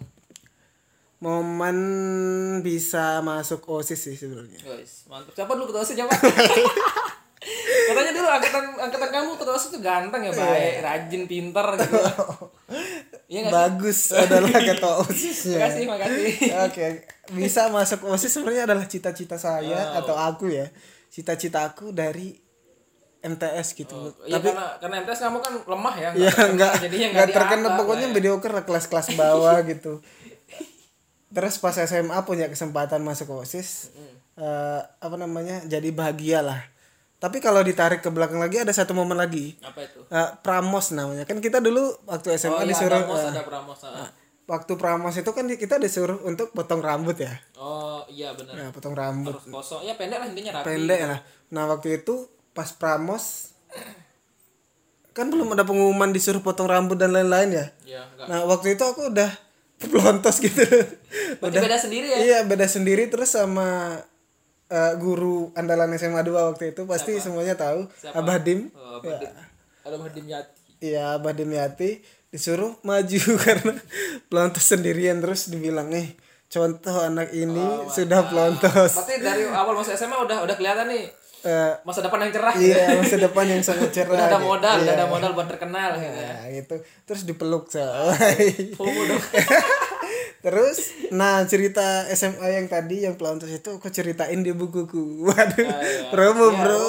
Momen 1.21 1.77
bisa 2.65 3.21
masuk 3.21 3.62
OSIS 3.69 4.10
sih 4.10 4.17
sebenarnya. 4.17 4.57
Guys, 4.67 5.05
mantap. 5.05 5.38
Siapa 5.38 5.53
dulu 5.53 5.69
ketua 5.69 5.86
OSIS 5.86 5.93
siapa? 5.93 6.10
Katanya 7.91 8.12
dulu 8.13 8.27
angkatan 8.29 8.63
angkatan 8.77 9.10
kamu 9.13 9.29
ketua 9.38 9.53
OSIS 9.53 9.69
tuh 9.69 9.81
ganteng 9.86 10.21
ya, 10.25 10.34
baik, 10.34 10.75
rajin, 10.81 11.23
pinter 11.29 11.65
gitu. 11.77 11.97
Iya? 13.31 13.47
Bagus 13.47 14.12
adalah 14.12 14.51
ketua 14.60 15.07
OSISnya. 15.07 15.55
Makasih, 15.55 15.84
makasih. 15.88 16.34
Oke, 16.67 16.86
bisa 17.31 17.71
masuk 17.71 18.03
OSIS 18.12 18.27
sebenarnya 18.27 18.67
adalah 18.67 18.84
cita-cita 18.91 19.39
saya 19.39 19.95
Oh. 19.95 19.99
atau 20.03 20.15
aku 20.19 20.51
ya. 20.51 20.67
Cita-cita 21.07 21.63
aku 21.63 21.95
dari 21.95 22.36
MTS 23.21 23.77
gitu. 23.77 24.17
Iya 24.25 24.41
karena 24.41 24.75
karena 24.81 24.95
MTS 25.05 25.19
kamu 25.29 25.38
kan 25.39 25.53
lemah 25.63 25.95
ya. 25.95 26.10
ya 26.12 26.27
terkenal, 26.34 26.49
enggak 26.57 26.71
jadinya 26.81 27.07
enggak 27.13 27.27
diangkat 27.29 27.71
pokoknya 27.77 28.07
ya. 28.10 28.13
mediocre 28.17 28.57
kelas-kelas 28.65 29.07
bawah 29.13 29.57
gitu. 29.63 29.93
Terus 31.31 31.55
pas 31.57 31.75
SMA 31.75 32.17
punya 32.27 32.51
kesempatan 32.51 32.99
masuk 33.03 33.43
osis 33.43 33.91
eh, 34.37 34.81
apa 34.83 35.15
namanya 35.15 35.63
jadi 35.65 35.89
bahagia 35.91 36.43
lah. 36.43 36.61
Tapi 37.21 37.37
kalau 37.37 37.61
ditarik 37.61 38.01
ke 38.01 38.09
belakang 38.09 38.41
lagi 38.41 38.57
ada 38.57 38.73
satu 38.73 38.97
momen 38.97 39.13
lagi. 39.13 39.53
Apa 39.61 39.85
itu? 39.85 40.01
Eh, 40.09 40.29
pramos 40.41 40.89
namanya. 40.89 41.23
Kan 41.29 41.37
kita 41.37 41.61
dulu 41.61 41.93
waktu 42.09 42.33
SMA 42.35 42.57
oh 42.57 42.61
iya 42.65 42.69
disuruh 42.73 42.97
ada 42.97 43.07
mos 43.07 43.21
eh, 43.21 43.29
ada 43.29 43.43
pramos 43.45 43.79
ah. 43.85 44.09
waktu 44.49 44.73
pramos 44.75 45.15
itu 45.15 45.31
kan 45.31 45.45
kita 45.47 45.77
disuruh 45.77 46.17
untuk 46.25 46.49
potong 46.51 46.81
rambut 46.81 47.15
ya. 47.21 47.37
Oh 47.61 48.03
iya 48.09 48.33
benar. 48.33 48.57
Nah, 48.57 48.67
potong 48.73 48.97
rambut. 48.97 49.37
Harus 49.37 49.47
kosong. 49.47 49.85
Ya 49.85 49.93
pendek 49.95 50.17
lah 50.17 50.27
intinya 50.27 50.51
rapi. 50.59 50.65
Pendek 50.65 51.01
lah. 51.05 51.19
Nah 51.53 51.63
waktu 51.69 52.01
itu 52.01 52.25
pas 52.51 52.67
pramos 52.73 53.53
kan 55.11 55.27
belum 55.27 55.51
ada 55.51 55.67
pengumuman 55.67 56.09
disuruh 56.11 56.39
potong 56.39 56.67
rambut 56.67 56.97
dan 56.97 57.13
lain-lain 57.13 57.53
ya. 57.53 57.65
Ya 57.85 58.01
enggak. 58.11 58.27
Nah 58.27 58.39
waktu 58.49 58.73
itu 58.73 58.83
aku 58.83 59.13
udah 59.13 59.29
pelontos 59.93 60.41
gitu 60.41 60.65
berarti 61.38 61.58
beda 61.60 61.78
sendiri 61.78 62.08
ya? 62.08 62.17
Iya 62.19 62.39
beda 62.43 62.65
sendiri. 62.65 63.06
Terus 63.06 63.30
sama 63.30 64.00
eh, 64.67 64.93
guru 64.95 65.52
andalan 65.54 65.91
SMA 65.93 66.19
2 66.19 66.32
waktu 66.47 66.71
itu 66.71 66.84
pasti 66.84 67.17
semuanya 67.17 67.54
tahu. 67.54 67.86
Abah 68.10 68.38
Dim. 68.38 68.71
Oh, 68.71 69.00
berarti 69.00 69.28
ada 69.82 69.95
Mahdim 69.95 70.26
Yati. 70.26 70.60
Iya, 70.80 71.13
Abah 71.13 71.32
Dimyati 71.32 72.02
disuruh 72.28 72.74
maju 72.82 73.21
karena 73.45 73.74
pelontos 74.26 74.63
sendirian. 74.63 75.19
Terus 75.19 75.47
dibilang 75.47 75.88
nih 75.88 76.15
contoh 76.47 76.97
anak 77.00 77.32
ini 77.32 77.62
sudah 77.88 78.26
pelontos. 78.26 78.91
berarti 78.93 79.15
dari 79.19 79.43
awal 79.45 79.71
masuk 79.74 79.93
SMA 79.93 80.17
udah 80.17 80.41
udah 80.41 80.56
kelihatan 80.56 80.88
nih 80.88 81.06
Eh, 81.41 81.74
masa 81.82 82.06
depan 82.06 82.21
yang 82.21 82.30
cerah. 82.30 82.54
iya 82.54 82.93
masa 82.93 83.17
depan 83.17 83.50
yang 83.50 83.65
sangat 83.65 83.89
cerah. 83.97 84.13
udah 84.13 84.26
ada 84.26 84.38
gitu. 84.38 84.45
modal 84.45 84.76
udah 84.78 84.86
Iya. 84.86 84.93
ada 84.93 85.06
modal 85.10 85.32
buat 85.34 85.50
terkenal 85.50 85.97
gitu 85.97 86.13
ya. 86.13 86.34
Nah, 86.38 86.45
gitu. 86.54 86.76
Terus 87.02 87.21
dipeluk 87.26 87.65
so. 87.65 87.82
Dong 87.82 88.13
Terus 90.41 90.77
nah 91.10 91.45
cerita 91.45 92.10
SMA 92.12 92.43
yang 92.51 92.65
tadi 92.65 93.06
yang 93.06 93.13
pelontos 93.13 93.47
itu 93.47 93.77
aku 93.77 93.88
ceritain 93.88 94.41
di 94.41 94.51
bukuku. 94.51 95.01
Waduh. 95.27 95.62
iya. 95.62 96.10
Promo, 96.10 96.49
Iya, 96.49 96.60
Bro. 96.60 96.82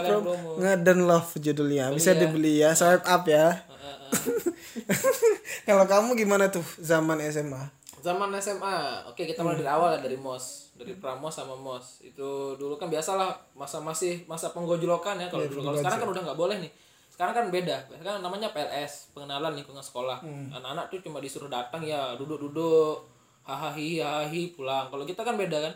promo. 0.00 0.32
Ngaden 0.58 1.00
Love 1.04 1.30
judulnya. 1.38 1.90
Bisa 1.90 2.14
dibeli 2.14 2.62
ya, 2.62 2.70
swipe 2.72 3.02
up 3.04 3.26
ya. 3.26 3.66
Kalau 5.66 5.84
kamu 5.86 6.14
gimana 6.16 6.50
tuh 6.50 6.64
zaman 6.78 7.18
SMA? 7.26 7.80
zaman 8.00 8.32
SMA 8.40 9.04
oke 9.12 9.28
kita 9.28 9.44
mulai 9.44 9.60
dari 9.60 9.68
awal 9.68 9.92
ya, 9.92 10.00
dari 10.00 10.16
mos 10.16 10.72
dari 10.72 10.96
pramos 10.96 11.36
sama 11.36 11.52
mos 11.52 12.00
itu 12.00 12.56
dulu 12.56 12.80
kan 12.80 12.88
biasalah 12.88 13.36
masa 13.52 13.76
masih 13.84 14.24
masa 14.24 14.56
penggojlokan 14.56 15.20
ya 15.20 15.28
kalau 15.28 15.44
dulu 15.44 15.68
kalau 15.68 15.76
sekarang 15.76 16.00
kan 16.00 16.08
udah 16.08 16.22
nggak 16.24 16.40
boleh 16.40 16.56
nih 16.64 16.72
sekarang 17.20 17.36
kan 17.36 17.46
beda. 17.52 17.76
Sekarang 17.84 18.24
namanya 18.24 18.48
PLS 18.48 19.12
pengenalan 19.12 19.52
lingkungan 19.52 19.84
sekolah. 19.84 20.24
Anak-anak 20.56 20.88
tuh 20.88 21.04
cuma 21.04 21.20
disuruh 21.20 21.52
datang 21.52 21.84
ya 21.84 22.16
duduk-duduk 22.16 23.04
hahaha 23.44 23.76
hahaha 23.76 24.42
pulang. 24.56 24.88
Kalau 24.88 25.04
kita 25.04 25.20
kan 25.20 25.36
beda 25.36 25.68
kan? 25.68 25.74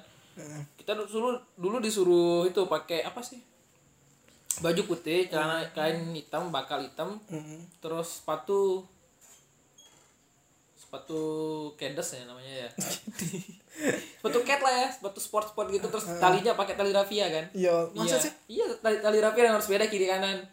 Kita 0.80 0.96
dulu 0.96 1.36
dulu 1.60 1.84
disuruh 1.84 2.48
itu 2.48 2.64
pakai 2.64 3.04
apa 3.04 3.20
sih? 3.20 3.44
Baju 4.64 4.88
putih 4.88 5.28
celana 5.28 5.68
kain 5.76 6.16
hitam 6.16 6.48
bakal 6.48 6.80
hitam 6.80 7.20
terus 7.84 8.24
sepatu 8.24 8.88
sepatu 10.80 11.20
kedes 11.76 12.16
ya 12.16 12.24
namanya 12.24 12.64
ya. 12.64 12.68
Sepatu 14.16 14.40
cat 14.48 14.64
lah 14.64 14.70
ya 14.70 14.88
sepatu 14.88 15.20
sport 15.20 15.52
sport 15.52 15.68
gitu 15.68 15.92
terus 15.92 16.08
talinya 16.16 16.56
pakai 16.56 16.72
tali 16.72 16.88
rafia 16.88 17.28
kan? 17.28 17.44
Iya, 17.52 17.90
masa 17.92 18.16
iya. 18.16 18.24
sih? 18.24 18.32
iya 18.48 18.66
tali, 18.80 18.96
tali 19.02 19.18
rafia 19.20 19.50
yang 19.50 19.60
harus 19.60 19.68
beda 19.68 19.92
kiri 19.92 20.08
kanan 20.08 20.46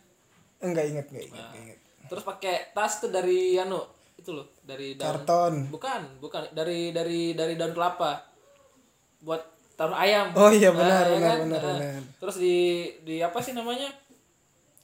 Enggak 0.61 0.85
inget, 0.87 1.05
enggak 1.07 1.25
inget, 1.25 1.41
enggak 1.43 1.59
inget. 1.59 1.79
terus 2.05 2.23
pakai 2.23 2.55
tas 2.71 2.93
tuh 2.97 3.07
dari 3.07 3.55
anu 3.55 3.79
itu 4.15 4.29
loh 4.29 4.45
dari 4.61 4.93
daun 4.93 5.07
Karton. 5.17 5.53
bukan 5.69 6.01
bukan 6.19 6.41
dari 6.51 6.91
dari 6.91 7.31
dari 7.31 7.53
daun 7.55 7.71
kelapa 7.71 8.21
buat 9.19 9.41
taruh 9.73 9.95
ayam 9.95 10.29
Oh 10.33 10.49
iya, 10.49 10.69
benar, 10.69 11.03
Nah, 11.03 11.07
ya 11.07 11.15
benar, 11.15 11.29
kan? 11.31 11.39
benar, 11.41 11.61
Nah, 11.61 11.73
benar. 11.73 12.01
terus 12.17 12.35
di 12.37 12.57
di 13.01 13.15
apa 13.19 13.37
sih 13.37 13.51
namanya 13.51 13.89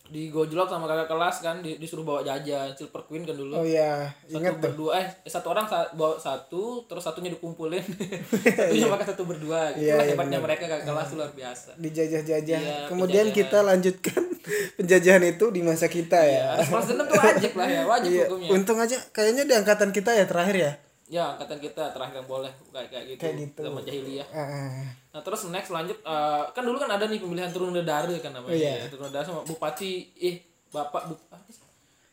di 0.08 0.28
gojlok 0.28 0.66
sama 0.66 0.86
kakak 0.86 1.08
kelas 1.08 1.36
kan 1.40 1.56
di- 1.60 1.76
disuruh 1.76 2.02
bawa 2.02 2.22
jajan 2.22 2.72
silver 2.72 3.04
queen 3.04 3.22
kan 3.22 3.34
dulu. 3.34 3.54
Oh 3.54 3.62
iya, 3.62 4.08
satu 4.22 4.38
inget 4.38 4.54
tuh. 4.54 4.62
berdua 4.64 4.92
eh 4.98 5.08
satu 5.24 5.48
orang 5.50 5.64
sa- 5.64 5.92
bawa 5.92 6.16
satu 6.16 6.62
terus 6.84 7.02
satunya 7.02 7.30
dikumpulin. 7.30 7.84
Satunya 8.58 8.88
makan 8.88 9.06
satu 9.06 9.24
berdua 9.24 9.72
gitu. 9.74 9.84
Iya, 9.86 9.94
lah 9.94 10.04
iya, 10.04 10.12
hebatnya 10.12 10.40
mereka 10.40 10.64
kakak 10.66 10.86
kelas 10.86 11.08
tuh 11.08 11.18
luar 11.18 11.32
biasa. 11.32 11.70
Dijajah-jajah. 11.78 12.60
Iya, 12.60 12.78
Kemudian 12.88 13.28
kita 13.30 13.60
lanjutkan 13.62 14.22
penjajahan 14.78 15.24
itu 15.26 15.46
di 15.50 15.62
masa 15.62 15.86
kita 15.86 16.18
ya. 16.18 16.56
ya 16.56 16.66
balas 16.66 16.88
dendam 16.88 17.06
tuh 17.06 17.18
wajib 17.18 17.52
lah 17.54 17.68
ya 17.68 17.82
wajib 17.84 18.10
Iya, 18.10 18.26
hukumnya. 18.26 18.50
untung 18.54 18.78
aja 18.78 18.98
kayaknya 19.12 19.44
di 19.44 19.54
angkatan 19.54 19.92
kita 19.92 20.12
ya 20.14 20.24
terakhir 20.24 20.56
ya. 20.58 20.72
Ya 21.08 21.24
angkatan 21.32 21.58
kita 21.58 21.84
terakhir 21.90 22.20
yang 22.20 22.28
boleh 22.28 22.52
kayak 22.70 22.90
kayak 22.90 23.06
gitu, 23.08 23.22
Kayak 23.24 23.36
gitu. 23.42 23.62
zaman 23.64 23.82
jahiliyah 23.82 24.28
Ah, 24.28 24.84
nah 25.10 25.22
terus 25.22 25.48
next 25.48 25.72
lanjut 25.72 25.96
eh, 25.98 26.44
kan 26.52 26.62
dulu 26.62 26.78
kan 26.78 26.92
ada 26.92 27.06
nih 27.06 27.18
pemilihan 27.18 27.48
turun 27.48 27.72
dedare 27.72 28.12
kan 28.20 28.32
namanya 28.32 28.52
Oh, 28.52 28.60
ya, 28.60 28.88
turun 28.88 29.08
dedare 29.08 29.24
sama 29.24 29.42
bupati 29.42 29.92
eh 30.14 30.36
bapak 30.68 31.08
bu, 31.08 31.16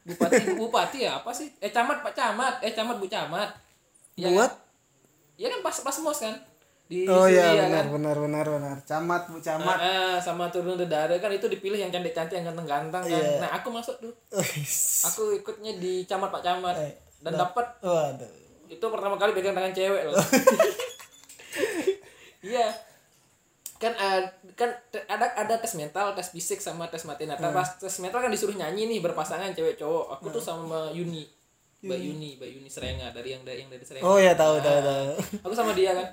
bupati 0.04 0.42
bupati 0.54 0.98
ya 1.02 1.18
apa 1.18 1.30
sih 1.30 1.50
eh 1.58 1.68
camat 1.68 2.00
pak 2.00 2.12
camat 2.12 2.54
eh 2.60 2.70
camat 2.70 2.96
bu 2.96 3.06
camat 3.06 3.50
ya 4.14 4.30
buat 4.30 4.46
kan? 4.46 4.62
ya 5.34 5.46
kan 5.48 5.60
pas 5.60 5.76
pas 5.80 5.96
mos 5.98 6.20
kan 6.20 6.34
di 6.84 7.08
Oh 7.08 7.24
iya 7.24 7.50
ya 7.50 7.64
benar 7.66 7.80
kan? 7.80 7.84
benar 7.90 8.16
benar 8.20 8.44
benar. 8.46 8.76
Camat 8.84 9.22
Bu 9.26 9.40
Camat. 9.40 9.72
Ah, 9.74 9.80
ah, 9.80 10.16
sama 10.20 10.52
turun 10.52 10.76
dedare 10.76 11.16
kan 11.16 11.32
itu 11.32 11.48
dipilih 11.48 11.80
yang 11.80 11.88
cantik-cantik 11.88 12.36
yang 12.36 12.52
ganteng-ganteng 12.52 13.00
kan. 13.00 13.08
Iya. 13.08 13.40
Nah, 13.40 13.50
aku 13.56 13.72
masuk 13.72 13.96
tuh. 13.98 14.12
Aku 15.08 15.32
ikutnya 15.32 15.80
di 15.80 16.04
camat 16.04 16.28
Pak 16.28 16.44
Camat 16.44 16.76
Eh, 16.76 16.92
dan 17.24 17.40
dapat 17.40 17.66
Waduh. 17.80 18.28
Itu 18.74 18.84
pertama 18.84 19.14
kali 19.14 19.30
pegang 19.32 19.52
tangan 19.52 19.70
cewek 19.70 20.02
loh. 20.06 20.18
Iya. 22.44 22.68
Kan 23.74 23.92
eh, 23.92 24.20
kan 24.52 24.70
ada 25.08 25.26
ada 25.34 25.54
tes 25.56 25.74
mental, 25.74 26.12
tes 26.12 26.28
fisik 26.28 26.60
sama 26.60 26.88
tes 26.88 27.04
mati. 27.04 27.24
Nah, 27.24 27.36
Hmm. 27.36 27.52
pas 27.52 27.68
tes 27.74 27.96
mental 27.98 28.20
kan 28.20 28.28
disuruh 28.28 28.52
nyanyi 28.52 28.84
nih 28.86 29.00
berpasangan 29.00 29.52
cewek 29.52 29.76
cowok. 29.76 30.18
Aku 30.18 30.28
tuh 30.28 30.40
sama 30.40 30.92
Yuni. 30.92 31.24
Mbak 31.80 32.00
Yuni, 32.00 32.30
Mbak 32.36 32.48
Yuni 32.48 32.68
Serenga 32.68 33.12
dari 33.12 33.32
yang 33.32 33.44
dari 33.44 33.60
yang 33.60 33.68
dari 33.68 33.80
Serenga. 33.80 34.04
Oh 34.04 34.16
ya 34.16 34.32
tahu 34.32 34.56
tahu 34.58 34.78
tahu. 34.80 35.08
aku 35.40 35.54
sama 35.54 35.72
dia 35.72 35.92
kan 35.92 36.08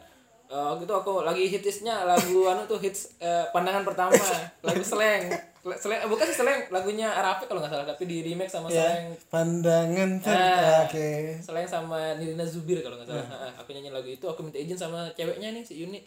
Eh, 0.52 0.60
waktu 0.67 0.84
itu 0.84 0.91
aku 0.91 1.24
lagi 1.24 1.47
hitsnya 1.47 2.04
lagu 2.04 2.43
anu 2.43 2.67
tuh 2.67 2.76
hits 2.76 3.15
eh, 3.19 3.47
pandangan 3.56 3.88
pertama 3.88 4.12
lagu 4.60 4.84
seleng 4.84 5.32
eh, 5.62 6.06
bukan 6.06 6.24
sih 6.26 6.36
seleng 6.36 6.67
lagunya 6.67 7.08
Arafi 7.08 7.45
kalau 7.45 7.62
nggak 7.62 7.69
salah 7.69 7.86
tapi 7.86 8.04
di 8.04 8.21
remake 8.21 8.47
sama 8.47 8.65
Ya, 8.67 8.82
seleng 8.82 9.06
pandangan 9.28 10.10
Ah. 10.26 10.84
Oke. 10.84 11.38
seleng 11.38 11.65
sama 11.65 12.17
Nirina 12.17 12.43
Zubir 12.43 12.82
kalau 12.82 12.97
nggak 12.97 13.08
salah. 13.08 13.26
Ah, 13.30 13.52
aku 13.56 13.71
nyanyi 13.71 13.89
lagu 13.89 14.06
itu 14.06 14.24
aku 14.24 14.41
minta 14.41 14.58
izin 14.58 14.74
sama 14.74 15.06
ceweknya 15.13 15.52
nih 15.52 15.62
si 15.62 15.78
Yuni. 15.78 16.02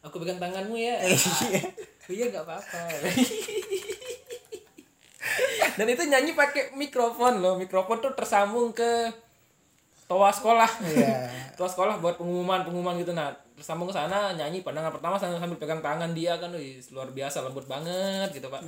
Aku 0.00 0.16
pegang 0.16 0.38
tanganmu 0.38 0.74
ya. 0.74 0.96
Oh 0.96 2.12
iya 2.14 2.24
nggak 2.28 2.40
apa-apa. 2.40 2.80
Dan 5.76 5.86
itu 5.86 6.02
nyanyi 6.04 6.32
pakai 6.32 6.72
mikrofon 6.74 7.38
loh 7.38 7.54
mikrofon 7.56 8.00
tuh 8.00 8.12
tersambung 8.12 8.72
ke 8.72 9.08
toa 10.06 10.30
sekolah. 10.30 10.68
Iya. 10.82 11.28
toa 11.58 11.68
sekolah 11.68 11.98
buat 11.98 12.16
pengumuman 12.16 12.64
pengumuman 12.64 12.96
gitu. 12.96 13.12
Nah 13.12 13.34
tersambung 13.60 13.84
ke 13.84 13.92
sana 13.92 14.32
nyanyi 14.32 14.64
pandangan 14.64 14.88
pertama 14.88 15.14
sambil, 15.14 15.36
sambil 15.36 15.54
pegang 15.54 15.78
tangan 15.78 16.10
dia 16.10 16.32
kan 16.34 16.48
wih, 16.50 16.80
luar 16.90 17.12
biasa 17.12 17.44
lembut 17.44 17.64
banget 17.64 18.32
gitu 18.32 18.48
pak 18.48 18.64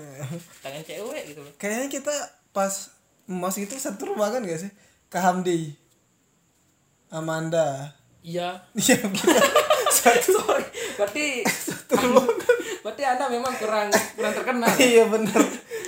tangan 0.61 0.83
cewek 0.83 1.22
gitu 1.26 1.40
loh 1.40 1.52
Kayaknya 1.57 1.88
kita 1.88 2.14
pas 2.50 2.92
mas 3.24 3.57
itu 3.57 3.72
satu 3.74 4.12
ruangan 4.12 4.44
gak 4.44 4.61
sih? 4.61 4.70
Kak 5.09 5.22
Hamdi. 5.22 5.72
Amanda. 7.09 7.92
iya 8.20 8.57
Iya 8.72 8.96
kita 9.02 9.40
sorry 10.33 10.64
berarti 10.94 11.44
berarti 12.85 13.02
anda 13.02 13.26
memang 13.28 13.52
kurang 13.57 13.88
kurang 14.12 14.33
terkenal 14.33 14.68
Iya 14.92 15.05
benar. 15.07 15.40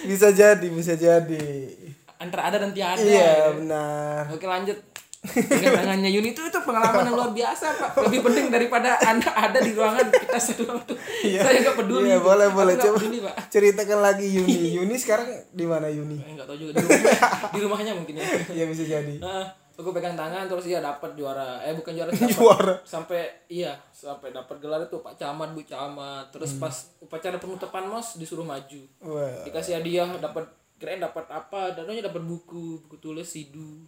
Bisa 0.04 0.28
jadi, 0.30 0.66
bisa 0.68 0.92
jadi. 0.94 1.72
antara 2.14 2.48
ada 2.48 2.56
dan 2.58 2.72
tiada 2.72 3.00
Iya 3.00 3.52
benar. 3.54 4.28
oke 4.30 4.44
lanjut 4.44 4.76
tangannya 5.24 6.10
Yuni 6.10 6.30
itu 6.30 6.40
itu 6.40 6.58
pengalaman 6.60 7.02
yang 7.02 7.16
luar 7.16 7.30
biasa 7.30 7.66
pak. 7.74 7.90
Lebih 8.02 8.20
penting 8.22 8.46
daripada 8.48 9.00
anda 9.00 9.28
ada 9.28 9.58
di 9.58 9.72
ruangan 9.72 10.06
kita 10.06 10.38
sedang 10.38 10.78
tuh. 10.82 10.96
Saya 11.22 11.58
nggak 11.60 11.76
peduli 11.76 12.06
Iya 12.06 12.20
boleh 12.20 12.46
Aku 12.46 12.54
boleh. 12.54 12.74
coba 12.76 12.96
peduli, 12.96 13.18
pak. 13.20 13.34
ceritakan 13.48 13.98
lagi 14.00 14.26
Yuni. 14.30 14.74
Yuni 14.74 14.94
sekarang 14.94 15.24
di 15.48 15.64
mana 15.64 15.86
Yuni? 15.86 16.18
Eh, 16.18 16.32
nggak 16.34 16.44
tahu 16.44 16.56
juga. 16.58 16.72
Di, 16.72 16.82
rumah, 16.82 17.12
di 17.48 17.58
rumahnya 17.60 17.92
mungkin 17.94 18.14
ya. 18.14 18.24
Iya 18.54 18.64
bisa 18.66 18.84
jadi. 18.84 19.14
Nah, 19.16 19.48
aku 19.74 19.90
pegang 19.90 20.14
tangan 20.14 20.44
terus 20.44 20.64
dia 20.64 20.78
dapat 20.78 21.14
juara. 21.14 21.58
Eh 21.60 21.72
bukan 21.72 21.92
juara 21.92 22.10
sih, 22.12 22.20
dapat- 22.22 22.36
Juara. 22.36 22.74
sampai 22.84 23.20
iya 23.48 23.72
sampai 23.90 24.28
dapat 24.30 24.56
gelar 24.58 24.84
itu 24.84 24.98
Pak. 24.98 25.16
Camat 25.16 25.50
Bu 25.50 25.62
Camat. 25.62 26.28
Terus 26.30 26.56
pas 26.56 26.72
upacara 26.98 27.36
penutupan 27.36 27.84
mos 27.84 28.14
disuruh 28.14 28.44
maju. 28.44 28.80
Wah. 29.02 29.40
dikasih 29.42 29.78
hadiah 29.78 30.08
dapat 30.14 30.44
keren 30.74 30.98
dapat 30.98 31.24
apa 31.28 31.72
dananya 31.72 32.04
dapat 32.04 32.20
buku 32.20 32.82
buku 32.82 32.98
tulis 32.98 33.24
sidu 33.24 33.86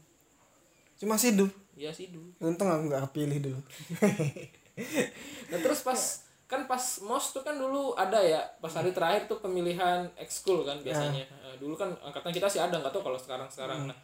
Cuma 0.97 1.21
sidu. 1.21 1.47
ya 1.77 1.93
sidu. 1.93 2.25
Untung 2.41 2.73
aku 2.73 2.89
nggak 2.89 3.05
kepilih 3.13 3.39
dulu. 3.53 3.61
nah 5.53 5.59
terus 5.61 5.85
pas 5.85 6.01
kan 6.49 6.65
pas 6.65 6.81
mos 7.05 7.35
tuh 7.37 7.45
kan 7.45 7.59
dulu 7.59 7.93
ada 7.99 8.23
ya 8.23 8.41
pas 8.63 8.73
hari 8.73 8.95
terakhir 8.97 9.29
tuh 9.29 9.45
pemilihan 9.45 10.09
ekskul 10.17 10.65
kan 10.65 10.81
biasanya. 10.81 11.29
Eh, 11.29 11.55
dulu 11.61 11.77
kan 11.77 11.93
angkatan 12.01 12.33
kita 12.33 12.49
sih 12.49 12.61
ada 12.65 12.81
nggak 12.81 12.93
tahu 12.97 13.05
kalau 13.05 13.21
sekarang 13.21 13.49
sekarang 13.53 13.93
nah 13.93 13.97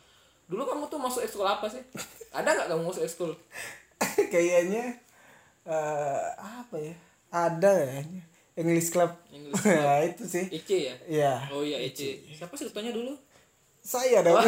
dulu 0.51 0.69
kamu 0.69 0.85
tuh 0.93 1.01
masuk 1.01 1.25
ekskul 1.25 1.49
apa 1.49 1.65
sih? 1.65 1.81
Ada 2.29 2.53
nggak 2.53 2.69
kamu 2.77 2.83
masuk 2.85 3.05
ekskul? 3.09 3.33
Kayaknya 4.33 5.01
eh, 5.65 6.25
apa 6.37 6.77
ya? 6.77 6.95
Ada 7.33 7.73
ya 7.73 8.01
English 8.61 8.93
Club. 8.93 9.17
English 9.33 9.65
nah 9.81 10.05
itu 10.05 10.29
sih. 10.29 10.45
EC 10.53 10.71
ya? 10.93 10.95
Iya. 11.09 11.33
Oh 11.49 11.65
iya 11.65 11.81
EC 11.81 12.21
siapa 12.37 12.53
sih 12.53 12.69
ketuanya 12.69 12.93
dulu? 12.93 13.17
Saya 13.81 14.21
dong. 14.21 14.45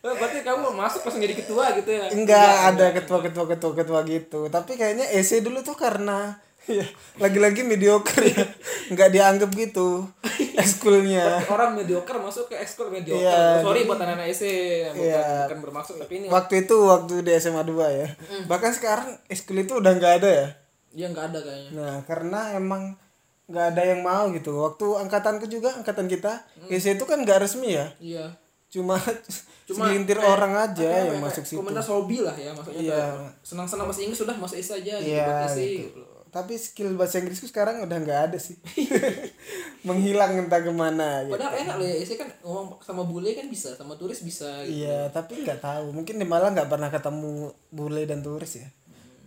Oh, 0.00 0.16
berarti 0.16 0.39
kamu 0.50 0.74
masuk 0.74 1.00
pas 1.02 1.14
jadi 1.14 1.34
ketua 1.34 1.64
gitu 1.78 1.90
ya? 1.90 2.10
Enggak 2.10 2.50
ada 2.74 2.86
ketua 2.90 3.18
ketua 3.22 3.44
ketua 3.46 3.72
ketua 3.72 4.00
gitu. 4.02 4.40
Tapi 4.46 4.74
kayaknya 4.74 5.06
EC 5.10 5.40
dulu 5.40 5.62
tuh 5.62 5.78
karena 5.78 6.34
ya, 6.66 6.82
lagi-lagi 7.16 7.62
mediocre 7.62 8.26
ya. 8.26 8.44
Nggak 8.90 9.08
dianggap 9.10 9.50
gitu 9.54 10.02
ekskulnya. 10.62 11.46
Orang 11.46 11.78
mediocre 11.78 12.18
masuk 12.18 12.50
ke 12.50 12.58
ekskul 12.58 12.90
mediocre. 12.90 13.22
Iya, 13.22 13.62
sorry 13.62 13.86
buat 13.86 13.96
anak-anak 13.96 14.26
EC 14.28 14.42
bukan, 14.92 15.06
Iya. 15.06 15.26
bukan 15.46 15.58
bermaksud 15.64 15.94
tapi 15.96 16.12
ini 16.20 16.26
waktu 16.26 16.54
itu 16.66 16.76
waktu 16.84 17.14
di 17.22 17.32
SMA 17.38 17.62
2 17.62 17.98
ya. 18.00 18.08
Bahkan 18.50 18.70
sekarang 18.74 19.08
ekskul 19.30 19.62
itu 19.62 19.78
udah 19.78 19.92
nggak 19.94 20.14
ada 20.20 20.28
ya? 20.28 20.46
Ya 20.90 21.06
nggak 21.08 21.24
ada 21.30 21.38
kayaknya. 21.38 21.70
Nah 21.78 21.94
karena 22.04 22.40
emang 22.58 22.98
nggak 23.46 23.66
ada 23.74 23.82
yang 23.82 24.00
mau 24.02 24.30
gitu. 24.30 24.58
Waktu 24.58 24.86
angkatanku 25.06 25.46
juga 25.46 25.74
angkatan 25.74 26.06
kita 26.06 26.42
EC 26.66 26.98
itu 26.98 27.04
kan 27.06 27.22
nggak 27.22 27.46
resmi 27.46 27.78
ya? 27.78 27.86
Iya 28.02 28.26
cuma, 28.70 28.96
Cuma 29.68 29.86
segelintir 29.86 30.16
kayak- 30.16 30.30
orang 30.30 30.52
aja 30.56 30.78
ya, 30.80 30.94
yang 31.00 31.08
kayak 31.12 31.22
masuk 31.22 31.44
situ 31.44 31.58
komunitas 31.58 31.86
hobi 31.86 32.18
lah 32.20 32.34
ya 32.34 32.50
maksudnya 32.50 32.80
Iya. 32.80 33.02
senang-senang 33.40 33.86
bahasa 33.86 34.00
Inggris 34.00 34.18
sudah 34.18 34.34
masuk 34.34 34.56
EC 34.56 34.70
aja 34.76 34.94
gitu 34.96 35.10
Iya, 35.10 35.26
buat 35.26 35.42
EC 35.48 35.58
gitu. 35.58 35.82
gitu. 35.84 36.02
tapi 36.30 36.54
skill 36.54 36.94
bahasa 36.94 37.18
Inggrisku 37.18 37.44
sekarang 37.44 37.82
udah 37.82 37.98
nggak 37.98 38.20
ada 38.24 38.38
sih 38.38 38.54
menghilang 39.82 40.38
entah 40.38 40.60
ke 40.60 40.70
mana 40.70 41.24
gitu. 41.24 41.34
Padahal 41.34 41.54
enak 41.56 41.74
loh 41.74 41.86
ya, 41.86 41.96
EC 41.98 42.10
kan 42.14 42.28
ngomong 42.40 42.78
sama 42.80 43.02
bule 43.02 43.32
kan 43.32 43.46
bisa, 43.46 43.74
sama 43.74 43.96
turis 43.96 44.20
bisa 44.20 44.62
gitu. 44.62 44.84
Iya, 44.84 45.08
tapi 45.08 45.40
nggak 45.40 45.58
tahu. 45.58 45.90
Mungkin 45.90 46.14
di 46.14 46.26
Malang 46.28 46.52
nggak 46.52 46.68
pernah 46.68 46.86
ketemu 46.86 47.32
bule 47.68 48.02
dan 48.04 48.20
turis 48.20 48.52
ya. 48.56 48.68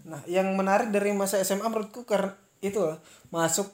Nah, 0.03 0.21
yang 0.25 0.53
menarik 0.53 0.91
dari 0.91 1.11
masa 1.11 1.39
SMA 1.39 1.65
menurutku 1.65 2.03
karena 2.03 2.31
itu 2.59 2.77
loh, 2.77 2.99
masuk 3.29 3.67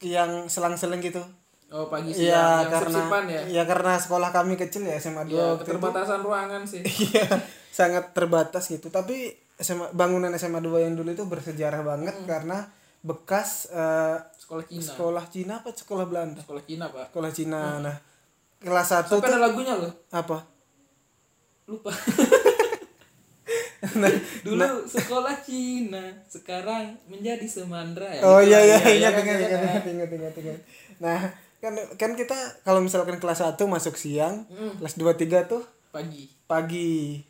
yang 0.00 0.48
selang-seling 0.48 0.98
gitu. 0.98 1.22
Oh 1.74 1.86
pagi 1.86 2.06
siang, 2.08 2.22
Iya, 2.22 2.38
yang 2.60 2.70
karena 2.70 2.94
sip-sipan 2.94 3.24
ya. 3.26 3.42
ya 3.50 3.62
karena 3.64 3.92
sekolah 3.98 4.30
kami 4.30 4.54
kecil 4.54 4.82
ya 4.84 4.94
SMA 4.94 5.26
2 5.26 5.28
Iya, 5.28 5.42
waktu 5.44 5.58
itu. 5.58 5.66
keterbatasan 5.66 6.20
ruangan 6.22 6.62
sih. 6.62 6.82
Iya, 7.04 7.26
sangat 7.68 8.14
terbatas 8.14 8.64
gitu. 8.68 8.88
Tapi 8.88 9.16
SMA 9.56 9.90
bangunan 9.90 10.30
SMA 10.32 10.62
2 10.62 10.70
yang 10.80 10.94
dulu 10.94 11.10
itu 11.10 11.24
bersejarah 11.24 11.82
banget 11.82 12.14
karena 12.24 12.70
bekas 13.00 13.66
eh, 13.68 14.16
Sekolah 14.38 14.64
Cina. 14.64 14.86
sekolah 14.86 15.24
Cina 15.26 15.52
apa 15.58 15.68
sekolah 15.72 16.04
Belanda? 16.04 16.38
Sekolah 16.38 16.62
Cina, 16.62 16.84
Pak. 16.88 17.04
Sekolah 17.10 17.30
Cina. 17.32 17.60
Nah, 17.80 17.96
kelas 18.56 18.88
1 18.94 19.10
Sampai 19.10 19.18
tuh 19.20 19.34
ada 19.34 19.40
lagunya 19.42 19.74
loh. 19.74 19.90
apa? 20.10 20.38
Lupa. 21.66 21.90
Nah, 23.94 24.08
Dulu 24.40 24.88
sekolah 24.88 25.44
Cina, 25.44 26.00
sekarang 26.24 26.96
menjadi 27.04 27.44
semandra 27.44 28.08
ya. 28.08 28.24
Oh 28.24 28.40
iya 28.40 28.56
iya 28.58 28.78
iya, 28.80 29.12
ingat 29.12 29.14
ingat 29.20 29.36
iya 29.36 29.48
ingat 29.50 29.60
ingat 29.60 29.84
ingat 29.84 30.10
ingat 30.10 30.34
ingat. 30.40 30.58
Nah, 30.96 31.20
kan 31.64 31.72
kan 31.96 32.12
kita 32.12 32.36
kalau 32.60 32.78
misalkan 32.78 33.16
kelas 33.16 33.40
1 33.40 33.56
masuk 33.64 33.94
siang, 33.94 34.44
Hmm. 34.46 34.76
kelas 34.76 34.94
2 34.94 35.12
3 35.14 35.44
tuh 35.44 35.64
Pagi. 35.88 36.28
pagi. 36.44 37.24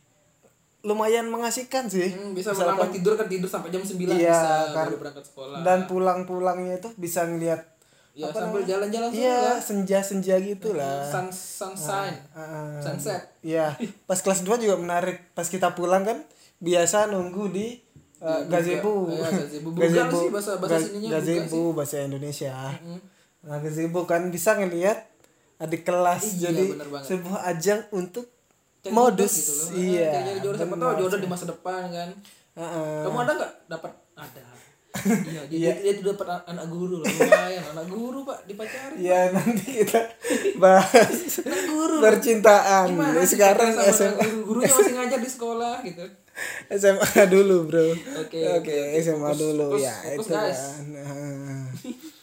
Lumayan 0.83 1.27
mengasihkan 1.27 1.87
sih. 1.87 2.13
Hmm, 2.13 2.35
bisa 2.35 2.53
menambah 2.53 2.91
tidur 2.91 3.15
kan 3.15 3.25
tidur 3.25 3.47
sampai 3.47 3.71
jam 3.71 3.81
9 3.81 4.05
Iya, 4.11 4.29
bisa 4.29 4.51
kan. 4.69 4.85
baru 4.85 4.97
berangkat 4.99 5.25
sekolah. 5.25 5.59
Dan 5.63 5.79
pulang-pulangnya 5.87 6.77
itu 6.77 6.93
bisa 6.95 7.25
ngelihat 7.25 7.73
ya 8.13 8.29
sambil 8.31 8.63
jalan-jalan 8.63 9.11
Iya, 9.11 9.59
senja-senja 9.59 10.37
gitu 10.39 10.71
lah. 10.73 11.03
sun 11.05 11.27
sunshine, 11.31 12.15
Ah, 12.31 12.79
sunset. 12.79 13.33
Iya, 13.41 13.75
pas 14.05 14.19
kelas 14.19 14.43
2 14.43 14.55
juga 14.57 14.77
menarik. 14.77 15.33
Pas 15.33 15.47
kita 15.47 15.73
pulang 15.73 16.03
kan 16.03 16.21
biasa 16.59 17.09
nunggu 17.09 17.49
di 17.49 17.81
uh, 18.21 18.45
gazebo. 18.45 19.09
Iya, 19.09 19.25
gazebo. 19.27 19.69
Bukan 19.75 19.89
sih 19.89 20.29
bahasa- 20.29 20.59
bahasa 20.59 20.85
sininya 20.85 21.09
gazebo 21.15 21.73
bahasa 21.73 21.97
Indonesia. 22.03 22.53
Nah, 23.45 23.59
gazebo 23.59 24.05
kan 24.05 24.29
bisa 24.29 24.55
ngelihat 24.55 25.05
adik 25.57 25.83
kelas 25.83 26.25
Iya, 26.35 26.51
jadi 26.51 26.65
sebuah 27.01 27.41
ajang 27.47 27.81
untuk 27.91 28.27
Cari 28.81 28.91
modus. 28.91 29.33
gitu 29.35 29.53
loh. 29.55 29.69
Iya. 29.75 30.09
Kayak 30.11 30.25
jadi 30.27 30.41
jodoh 30.41 30.59
siapa 30.59 30.75
tahu 30.75 30.93
jodoh 30.99 31.19
di 31.19 31.29
masa 31.29 31.45
depan 31.47 31.83
kan. 31.89 32.09
Heeh. 32.55 32.99
Kamu 33.03 33.19
ada 33.19 33.33
nggak 33.35 33.53
dapat 33.67 33.93
ada? 34.15 34.43
iya, 35.27 35.43
dia, 35.51 35.59
dia, 35.59 35.73
dia 35.75 35.93
tuh 35.99 36.05
dapat 36.09 36.27
an- 36.31 36.47
anak 36.49 36.67
guru 36.69 36.95
loh. 36.97 37.07
Lumayan 37.07 37.65
anak 37.69 37.87
guru, 37.89 38.23
Pak, 38.23 38.47
dipacarin. 38.47 38.95
Iya, 38.95 39.21
nanti 39.31 39.67
kita 39.83 40.01
bahas 40.57 41.19
guru. 41.67 41.99
percintaan. 41.99 42.87
Gimana 42.89 43.19
sih 43.21 43.35
Sekarang 43.35 43.75
SMA 43.85 44.23
guru, 44.23 44.63
gurunya 44.63 44.71
masih 44.71 44.95
ngajar 44.95 45.19
di 45.19 45.29
sekolah 45.29 45.75
gitu. 45.83 46.05
SMA 46.71 47.23
dulu, 47.27 47.57
Bro. 47.67 47.91
Oke, 48.23 48.39
Oke, 48.55 48.77
SMA 48.97 49.31
dulu 49.35 49.75
Fokus- 49.75 49.83
ya 49.83 49.95
fokus, 49.99 50.15
itu 50.17 50.31
guys. 50.31 50.61
kan. 50.63 50.85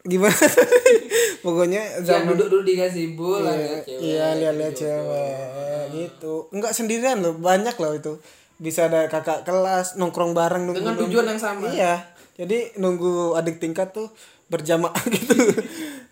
Gimana? 0.00 0.32
Pokoknya 1.44 1.82
Ya 2.00 2.20
zaman 2.20 2.32
duduk-duduk 2.32 2.64
di 2.64 2.74
gazebo 2.76 3.40
lah 3.44 3.52
Iya, 3.52 3.84
cewek. 3.84 4.00
Iya, 4.00 4.26
lihat-lihat 4.40 4.72
gitu. 4.72 4.82
cewek 4.88 5.84
gitu. 5.92 6.34
Enggak 6.56 6.72
sendirian 6.72 7.18
loh, 7.20 7.34
banyak 7.36 7.76
loh 7.76 7.92
itu. 7.92 8.12
Bisa 8.60 8.88
ada 8.88 9.08
kakak 9.08 9.44
kelas 9.44 9.96
nongkrong 10.00 10.32
bareng 10.32 10.68
nunggu 10.68 10.80
Dengan 10.80 10.96
tujuan 11.04 11.26
yang 11.36 11.40
sama. 11.40 11.68
Iya. 11.68 11.94
Jadi 12.40 12.80
nunggu 12.80 13.36
adik 13.36 13.60
tingkat 13.60 13.92
tuh 13.92 14.08
berjamaah 14.48 15.04
gitu. 15.16 15.36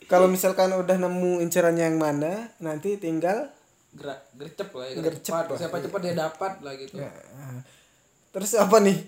Kalau 0.08 0.28
misalkan 0.28 0.72
udah 0.72 0.96
nemu 0.96 1.40
incerannya 1.44 1.88
yang 1.88 2.00
mana, 2.00 2.52
nanti 2.60 2.96
tinggal 2.96 3.52
Gerak 3.88 4.20
gercep 4.36 4.68
lah 4.76 4.84
ya, 4.84 4.94
gerak 5.00 5.20
cepat. 5.24 5.44
Siapa 5.56 5.76
cepat 5.80 6.00
dia 6.04 6.14
dapat 6.14 6.52
lah 6.60 6.72
gitu. 6.76 7.00
eh, 7.00 7.08
terus 8.30 8.52
apa 8.54 8.84
nih? 8.84 9.00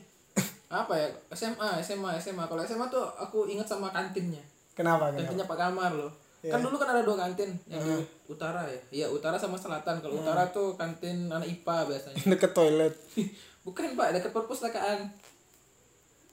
Apa 0.72 0.96
ya? 0.96 1.08
SMA, 1.36 1.84
SMA, 1.84 2.16
SMA. 2.16 2.44
Kalau 2.48 2.64
SMA 2.64 2.88
tuh 2.88 3.04
aku 3.20 3.44
ingat 3.44 3.68
sama 3.68 3.92
kantinnya. 3.92 4.40
Kenapa? 4.80 5.12
Kenapa? 5.12 5.20
Kantinnya 5.20 5.46
Pak 5.46 5.58
Kamar 5.60 5.92
loh. 5.92 6.12
Iya. 6.40 6.56
Kan 6.56 6.60
dulu 6.64 6.80
kan 6.80 6.88
ada 6.88 7.04
dua 7.04 7.20
kantin, 7.20 7.52
yang 7.68 7.84
di 7.84 8.00
utara 8.24 8.64
ya. 8.64 8.80
Iya, 8.88 9.06
utara 9.12 9.36
sama 9.36 9.60
selatan. 9.60 10.00
Kalau 10.00 10.24
utara 10.24 10.48
tuh 10.48 10.72
kantin 10.72 11.28
anak 11.28 11.44
IPA 11.44 11.76
biasanya. 11.84 12.16
Deket 12.32 12.52
toilet. 12.56 12.94
Bukan, 13.68 13.92
Pak, 13.92 14.16
dekat 14.16 14.32
perpustakaan. 14.32 15.12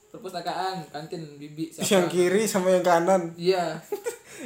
Perpustakaan, 0.08 0.88
kantin 0.88 1.36
Bibi 1.36 1.68
Yang 1.76 1.84
siapa? 1.84 2.08
kiri 2.08 2.48
sama 2.48 2.72
yang 2.72 2.80
kanan. 2.80 3.36
Iya. 3.36 3.64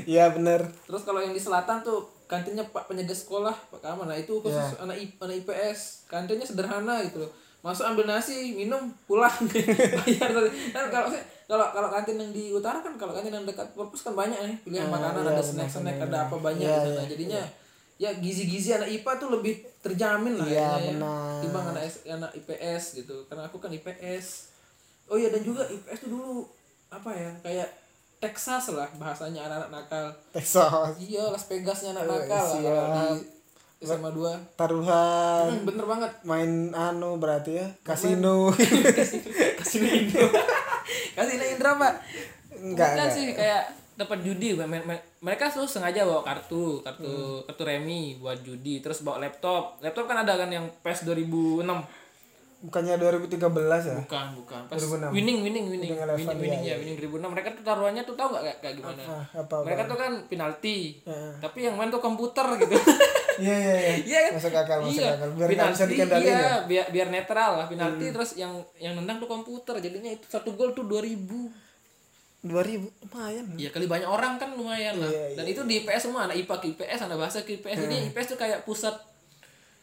Iya 0.08 0.32
bener. 0.32 0.64
Terus 0.88 1.04
kalau 1.04 1.20
yang 1.20 1.36
di 1.36 1.42
selatan 1.42 1.84
tuh 1.84 2.08
kantinnya 2.24 2.64
Pak 2.64 2.88
penjaga 2.88 3.12
sekolah, 3.12 3.52
Pak 3.52 3.84
Kamar. 3.84 4.08
Nah, 4.08 4.16
itu 4.16 4.40
khusus 4.40 4.56
Iya. 4.56 4.88
anak, 4.88 4.96
anak 5.20 5.36
IPS. 5.44 6.08
Kantinnya 6.08 6.48
sederhana 6.48 7.04
gitu 7.04 7.20
loh. 7.20 7.30
Masuk 7.62 7.86
ambil 7.86 8.10
nasi, 8.10 8.52
minum, 8.52 8.90
pulang. 9.06 9.30
Bayar 10.02 10.28
tadi. 10.28 10.50
Kan 10.70 10.90
kalau 10.90 11.06
saya 11.06 11.22
kalau 11.46 11.70
kalau 11.70 11.88
kantin 11.88 12.18
yang 12.18 12.30
di 12.30 12.50
utara 12.50 12.82
kan 12.82 12.94
kalau 12.96 13.14
kantin 13.14 13.30
yang 13.30 13.46
dekat 13.46 13.70
perpus 13.72 14.02
kan 14.02 14.12
banyak 14.12 14.34
nih 14.34 14.56
pilihan 14.62 14.88
makanan, 14.88 15.22
ada 15.22 15.38
snack-snack, 15.38 16.00
ada 16.00 16.26
apa 16.26 16.34
banyak 16.34 16.64
Iya, 16.64 16.82
di 16.82 16.90
sana. 16.90 17.06
Jadinya 17.06 17.42
ya 18.00 18.10
gizi-gizi 18.18 18.74
anak 18.74 18.90
IPA 18.90 19.12
tuh 19.14 19.30
lebih 19.30 19.54
terjamin 19.78 20.34
lah 20.34 20.48
Iya, 20.48 20.58
ya, 20.58 20.90
benar. 20.90 21.38
timbang 21.38 21.66
anak 21.70 21.82
anak 22.02 22.30
IPS 22.34 22.84
gitu. 22.98 23.16
Karena 23.30 23.46
aku 23.46 23.56
kan 23.56 23.70
IPS. 23.70 24.26
Oh 25.06 25.14
iya 25.14 25.30
dan 25.30 25.42
juga 25.42 25.62
IPS 25.62 25.98
tuh 26.02 26.10
dulu 26.10 26.42
apa 26.88 27.10
ya? 27.14 27.30
Kayak 27.44 27.68
Texas 28.18 28.70
lah 28.70 28.90
bahasanya 28.96 29.46
anak-anak 29.46 29.70
nakal. 29.70 30.06
Texas. 30.30 30.94
Iya, 30.98 31.30
Las 31.30 31.46
Vegasnya 31.46 31.94
anak 31.94 32.06
Oh, 32.06 32.14
nakal 32.16 32.42
lah 32.42 32.58
kalau 32.58 32.88
di 33.12 33.22
SMA 33.82 34.08
2. 34.08 34.54
Taruhan. 34.54 35.46
Hmm, 35.50 35.64
bener 35.64 35.84
banget. 35.84 36.12
Main 36.22 36.52
anu 36.70 37.18
berarti 37.18 37.52
ya. 37.54 37.66
Kasino. 37.88 38.54
Kasino 39.54 39.86
Indra. 39.86 40.26
Kasino 41.12 41.44
Indra, 41.44 41.70
Pak. 41.76 41.92
Enggak, 42.52 42.88
Bukan 42.88 42.88
enggak. 42.94 43.10
sih 43.10 43.26
kayak 43.32 43.62
dapat 43.92 44.18
judi 44.22 44.56
Me- 44.56 44.66
me- 44.80 45.04
mereka 45.20 45.46
tuh 45.46 45.68
sengaja 45.68 46.02
bawa 46.02 46.24
kartu 46.24 46.80
kartu 46.80 47.44
kartu 47.44 47.62
remi 47.62 48.16
buat 48.16 48.40
judi 48.40 48.80
terus 48.80 49.04
bawa 49.04 49.20
laptop 49.20 49.76
laptop 49.78 50.08
kan 50.08 50.24
ada 50.24 50.34
kan 50.34 50.48
yang 50.48 50.64
PES 50.80 51.04
2006 51.04 51.62
Bukannya 52.62 52.94
2013 52.94 53.42
ya? 53.82 53.96
bukan 53.98 54.26
bukan 54.38 54.60
PES 54.70 54.86
2006. 54.86 55.10
winning 55.10 55.38
winning 55.42 55.66
winning 55.66 55.90
Winning 55.90 56.14
winning 56.14 56.38
winning, 56.38 56.62
iya, 56.62 56.74
ya 56.74 56.76
winning 56.78 56.96
2006 56.96 57.34
mereka 57.34 57.48
tuh 57.50 57.64
taruhannya 57.66 58.02
tuh 58.02 58.14
tahu 58.14 58.28
nggak 58.30 58.42
kayak, 58.46 58.58
kayak 58.62 58.74
gimana 58.78 59.02
Ah, 59.02 59.24
apa 59.34 59.54
apa? 59.58 59.66
mereka 59.66 59.82
tuh 59.84 59.98
kan 59.98 60.12
penalti 60.26 60.76
Heeh. 61.02 61.32
tapi 61.42 61.58
yang 61.66 61.74
main 61.74 61.90
tuh 61.90 61.98
komputer 61.98 62.46
gitu 62.56 62.74
Iya 63.32 63.56
iya 63.56 63.74
iya. 63.74 63.94
Iya 63.98 64.18
kan? 64.22 64.32
Masuk 64.36 64.52
akal, 64.52 64.78
masuk 64.84 65.00
iya. 65.00 65.16
akal. 65.16 65.28
Biar 65.32 65.48
penalti, 65.48 65.72
bisa 65.72 65.84
dikendalin 65.88 66.22
iya, 66.22 66.36
ya. 66.36 66.52
Hmm. 66.52 66.68
biar 66.68 66.84
biar 66.92 67.08
netral 67.08 67.52
lah 67.56 67.66
penalti 67.66 68.06
terus 68.12 68.30
yang 68.36 68.52
yang 68.76 68.92
nendang 68.92 69.18
tuh 69.18 69.26
komputer 69.26 69.80
jadinya 69.80 70.12
itu 70.12 70.28
satu 70.28 70.52
gol 70.52 70.76
tuh 70.76 70.84
2000 70.84 71.16
2000 72.44 72.92
lumayan. 73.08 73.44
Iya 73.54 73.70
kali 73.70 73.86
banyak 73.86 74.04
orang 74.04 74.34
kan 74.36 74.52
lumayan 74.52 74.98
lah. 74.98 75.08
Iya, 75.08 75.38
Dan 75.38 75.44
itu 75.46 75.62
di 75.62 75.80
IPS 75.80 76.10
semua 76.10 76.26
anak 76.26 76.36
IPA 76.42 76.54
ke 76.58 76.66
IPS, 76.76 77.00
anak 77.06 77.16
bahasa 77.16 77.38
ke 77.40 77.56
IPS. 77.56 77.78
Jadi 77.86 77.96
IPS 78.10 78.26
tuh 78.34 78.38
kayak 78.38 78.66
pusat 78.66 78.94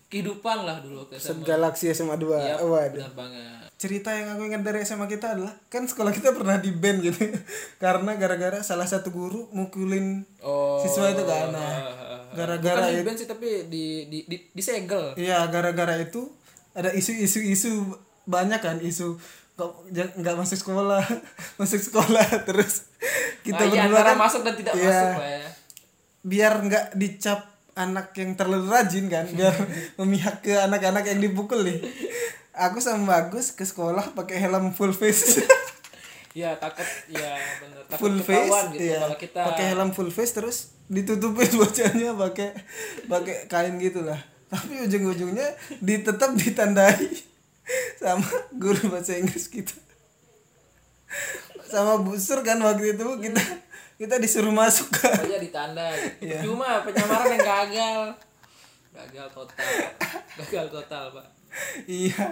kehidupan 0.10 0.58
lah 0.62 0.82
dulu 0.82 1.06
ke 1.06 1.16
SMA. 1.16 1.46
Galaxy 1.46 1.88
SMA 1.90 2.18
2. 2.18 2.26
Iya, 2.34 2.56
Waduh. 2.60 2.98
benar 2.98 3.14
banget. 3.14 3.70
Cerita 3.78 4.12
yang 4.12 4.36
aku 4.36 4.44
ingat 4.44 4.60
dari 4.60 4.82
SMA 4.82 5.06
kita 5.06 5.32
adalah 5.32 5.56
kan 5.68 5.86
sekolah 5.86 6.12
kita 6.12 6.34
pernah 6.34 6.58
di 6.58 6.70
band 6.70 7.00
gitu. 7.00 7.30
Karena 7.84 8.12
gara-gara 8.14 8.60
salah 8.60 8.84
satu 8.84 9.08
guru 9.10 9.48
mukulin 9.50 10.26
Oh. 10.42 10.82
siswa 10.82 11.08
itu 11.08 11.24
kan. 11.24 11.50
Nah, 11.50 11.62
ah, 11.62 11.78
ah, 11.80 11.94
ah. 12.12 12.22
gara-gara 12.34 12.82
Bukan 12.82 12.90
di 12.90 12.96
itu 12.96 13.06
band 13.06 13.18
sih 13.18 13.28
tapi 13.28 13.48
di 13.66 13.84
di 14.06 14.20
di, 14.26 14.38
disegel. 14.52 15.14
Iya, 15.14 15.48
gara-gara 15.48 15.96
itu 15.96 16.28
ada 16.72 16.90
isu-isu 16.90 17.40
isu 17.40 17.72
banyak 18.26 18.60
kan 18.60 18.78
isu 18.78 19.18
kok 19.56 19.84
nggak 19.92 20.36
masuk 20.38 20.56
sekolah 20.58 21.04
masuk 21.60 21.82
sekolah 21.82 22.24
terus 22.48 22.88
kita 23.42 23.60
Nah, 23.60 23.68
iya, 23.68 23.84
berdua 23.84 24.00
antara 24.00 24.10
kan 24.10 24.20
masuk 24.22 24.42
dan 24.42 24.54
tidak 24.56 24.74
Iya. 24.74 24.88
masuk 24.88 25.12
lah 25.18 25.30
ya 25.30 25.48
biar 26.22 26.54
nggak 26.62 26.86
dicap 26.96 27.40
anak 27.78 28.16
yang 28.18 28.34
terlalu 28.34 28.70
rajin 28.70 29.06
kan 29.10 29.26
biar 29.30 29.54
memihak 30.00 30.42
ke 30.46 30.54
anak-anak 30.58 31.06
yang 31.10 31.20
dipukul 31.22 31.62
nih. 31.62 31.80
Aku 32.54 32.84
sama 32.84 33.20
Bagus 33.20 33.56
ke 33.56 33.64
sekolah 33.64 34.12
pakai 34.18 34.42
helm 34.42 34.76
full 34.76 34.92
face. 34.92 35.40
Iya 36.36 36.58
takut 36.62 36.86
ya 37.08 37.38
bener. 37.62 37.82
Takut 37.88 38.00
full 38.00 38.18
face 38.22 38.60
gitu 38.76 38.84
iya. 38.84 39.00
kalau 39.06 39.18
kita 39.18 39.42
pakai 39.46 39.66
helm 39.74 39.90
full 39.96 40.12
face 40.12 40.34
terus 40.36 40.58
ditutupin 40.90 41.50
wajahnya 41.62 42.18
pakai 42.18 42.50
pakai 43.06 43.46
kain 43.46 43.78
gitulah 43.78 44.18
tapi 44.50 44.82
ujung-ujungnya 44.82 45.54
di 45.78 46.02
tetap 46.02 46.34
ditandai 46.34 47.06
sama 48.02 48.26
guru 48.58 48.90
bahasa 48.90 49.14
Inggris 49.14 49.46
kita. 49.46 49.78
Sama 51.70 52.02
busur 52.02 52.42
kan 52.42 52.58
waktu 52.66 52.98
itu 52.98 53.06
kita 53.22 53.44
kita 54.00 54.16
disuruh 54.16 54.50
masuk 54.50 54.88
kan 54.90 55.12
aja 55.14 55.38
ditanda. 55.38 55.92
Iya. 56.18 56.40
cuma 56.42 56.80
penyamaran 56.82 57.30
yang 57.30 57.44
gagal. 57.44 58.02
Gagal 58.90 59.28
total. 59.30 59.68
Gagal 60.40 60.66
total 60.70 61.04
pak. 61.12 61.26
Iya. 61.84 62.32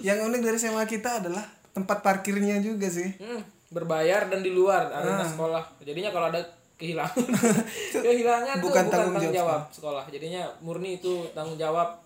Yang 0.00 0.18
unik 0.24 0.40
dari 0.40 0.56
SMA 0.56 0.84
kita 0.86 1.20
adalah 1.20 1.44
tempat 1.70 2.00
parkirnya 2.00 2.56
juga 2.58 2.88
sih. 2.88 3.12
Hmm, 3.16 3.40
berbayar 3.68 4.28
dan 4.28 4.40
di 4.40 4.50
luar 4.50 4.88
arena 4.90 5.20
Ah. 5.20 5.28
sekolah. 5.28 5.64
Jadinya 5.80 6.08
kalau 6.08 6.28
ada 6.28 6.40
kehilangan 6.74 7.14
kehilangan 7.94 8.54
tuh 8.58 8.66
Bukan 8.66 8.82
bukan 8.82 8.84
tanggung 8.88 9.14
tanggung, 9.14 9.30
jawab 9.30 9.60
jawab 9.60 9.62
sekolah. 9.70 10.04
jadinya 10.10 10.42
murni 10.58 10.96
itu 10.96 11.28
tanggung 11.30 11.54
jawab 11.54 12.00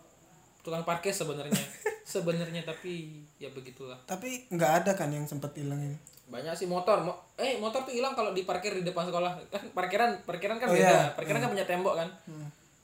tukang 0.61 0.83
parkir 0.83 1.15
sebenarnya. 1.15 1.55
Sebenarnya 2.07 2.63
tapi 2.63 3.19
ya 3.37 3.51
begitulah. 3.51 3.99
Tapi 4.05 4.47
nggak 4.47 4.73
ada 4.83 4.93
kan 4.95 5.11
yang 5.11 5.27
sempat 5.27 5.51
hilang 5.55 5.79
ini 5.81 5.99
banyak 6.27 6.53
sih 6.53 6.67
motor. 6.67 7.01
Mo 7.01 7.15
eh 7.35 7.57
motor 7.57 7.83
tuh 7.83 7.93
hilang 7.93 8.13
kalau 8.13 8.31
diparkir 8.31 8.73
di 8.73 8.83
depan 8.83 9.05
sekolah. 9.05 9.39
Kan 9.49 9.63
parkiran 9.73 10.19
parkiran 10.23 10.57
kan 10.57 10.67
Oh, 10.67 10.75
beda. 10.75 10.83
iya. 10.83 10.99
Hmm. 11.03 11.15
parkiran 11.15 11.41
kan 11.41 11.51
punya 11.51 11.65
tembok 11.65 11.95
kan? 11.97 12.09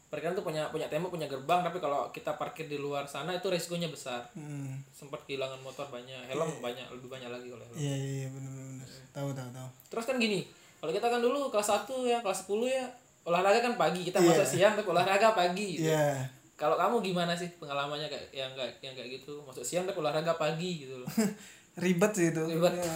Parkiran 0.09 0.33
tuh 0.33 0.45
punya 0.45 0.69
punya 0.69 0.87
tembok 0.87 1.11
punya 1.11 1.25
gerbang 1.25 1.61
tapi 1.61 1.79
kalau 1.79 2.07
kita 2.11 2.37
parkir 2.37 2.67
di 2.67 2.77
luar 2.77 3.03
sana 3.05 3.33
itu 3.33 3.49
resikonya 3.49 3.89
besar. 3.89 4.21
Hmm. 4.33 4.77
sempat 4.93 5.25
kehilangan 5.25 5.59
motor 5.59 5.89
banyak 5.89 6.29
helm 6.29 6.61
banyak 6.61 6.85
lebih 6.91 7.09
banyak 7.09 7.27
lagi 7.27 7.49
kalau 7.49 7.65
helm. 7.65 7.75
Iya 7.75 7.95
iya 7.97 8.27
benar-benar 8.29 8.87
tahu 9.11 9.29
tahu 9.33 9.49
tahu. 9.51 9.69
Terus 9.89 10.05
kan 10.05 10.17
gini 10.17 10.41
kalau 10.79 10.91
kita 10.91 11.07
kan 11.07 11.19
dulu 11.19 11.49
kelas 11.49 11.69
1 11.81 11.89
ya 12.05 12.19
kelas 12.21 12.45
10 12.45 12.59
ya 12.69 12.85
olahraga 13.23 13.59
kan 13.61 13.75
pagi 13.77 14.03
kita 14.03 14.19
masuk 14.21 14.43
siang 14.45 14.75
tapi 14.75 14.87
olahraga 14.87 15.31
pagi 15.33 15.79
gitu. 15.79 15.87
iya. 15.87 16.27
Kalau 16.53 16.75
kamu 16.77 17.03
gimana 17.03 17.33
sih 17.33 17.51
pengalamannya 17.57 18.07
kayak 18.07 18.27
yang 18.31 18.51
kayak 18.53 18.79
yang 18.81 18.93
kayak 18.93 19.17
gitu? 19.17 19.43
Masuk 19.43 19.63
siang 19.63 19.83
tapi 19.83 19.97
olahraga 19.97 20.37
pagi 20.37 20.85
gitu 20.85 20.95
loh 20.99 21.09
ribet 21.79 22.13
sih 22.15 22.29
itu. 22.33 22.43
Ribet. 22.45 22.73
Ya, 22.77 22.93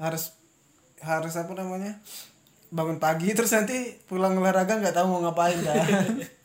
harus 0.00 0.36
harus 0.98 1.34
apa 1.38 1.52
namanya 1.54 1.98
bangun 2.68 3.00
pagi 3.00 3.32
terus 3.32 3.54
nanti 3.54 3.96
pulang 4.04 4.36
olahraga 4.36 4.76
nggak 4.76 4.92
tahu 4.92 5.06
mau 5.08 5.20
ngapain 5.24 5.56
kan 5.64 5.78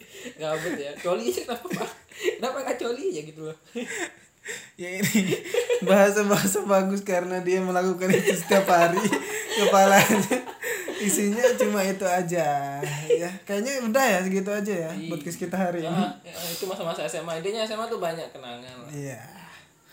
gabut 0.40 0.76
ya. 0.80 0.92
Coli 1.04 1.30
aja 1.30 1.42
kenapa 1.44 1.68
pak? 1.84 1.90
Kenapa 2.40 2.58
nggak 2.64 2.78
coli 2.80 3.06
ya 3.12 3.22
gitu 3.28 3.52
loh? 3.52 3.58
Ya 4.76 5.00
ini 5.00 5.40
bahasa 5.88 6.28
bahasa 6.28 6.68
bagus 6.68 7.00
karena 7.00 7.40
dia 7.40 7.64
melakukan 7.64 8.12
itu 8.12 8.36
setiap 8.36 8.68
hari. 8.68 9.00
Kepalanya 9.64 10.20
isinya 11.00 11.48
cuma 11.56 11.80
itu 11.80 12.04
aja 12.04 12.76
ya. 13.08 13.30
Kayaknya 13.48 13.88
udah 13.88 14.04
ya 14.04 14.20
segitu 14.20 14.52
aja 14.52 14.74
ya 14.74 14.92
podcast 15.08 15.40
kita 15.40 15.56
hari 15.56 15.88
ini. 15.88 15.96
Nah, 15.96 16.20
ya, 16.28 16.36
itu 16.52 16.68
masa-masa 16.68 17.08
SMA 17.08 17.40
intinya 17.40 17.64
SMA 17.64 17.88
tuh 17.88 18.04
banyak 18.04 18.28
kenangan 18.36 18.84
lah. 18.84 18.90
Iya. 18.92 19.43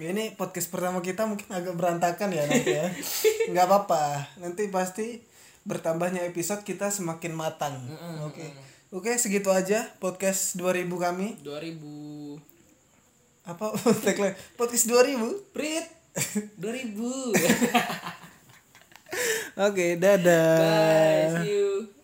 Ini 0.00 0.32
podcast 0.32 0.72
pertama 0.72 1.04
kita 1.04 1.28
mungkin 1.28 1.44
agak 1.52 1.76
berantakan 1.76 2.32
ya 2.32 2.48
nanti 2.48 2.72
ya. 2.72 2.88
Nggak 3.52 3.66
apa-apa. 3.68 4.32
Nanti 4.40 4.72
pasti 4.72 5.20
bertambahnya 5.68 6.24
episode 6.24 6.64
kita 6.64 6.88
semakin 6.88 7.36
matang. 7.36 7.76
Oke. 8.24 8.48
Oke, 8.90 9.12
segitu 9.20 9.52
aja 9.52 9.84
podcast 10.00 10.56
2000 10.56 10.88
kami. 10.88 11.36
2000 11.44 12.40
Apa 13.44 13.76
tagline? 14.08 14.40
Podcast 14.56 14.88
2000. 14.88 15.52
Prit 15.52 15.84
2000 16.56 16.96
Oke, 19.68 20.00
dadah. 20.00 20.56
Bye, 20.64 21.44
see 21.44 21.52
you 21.52 21.99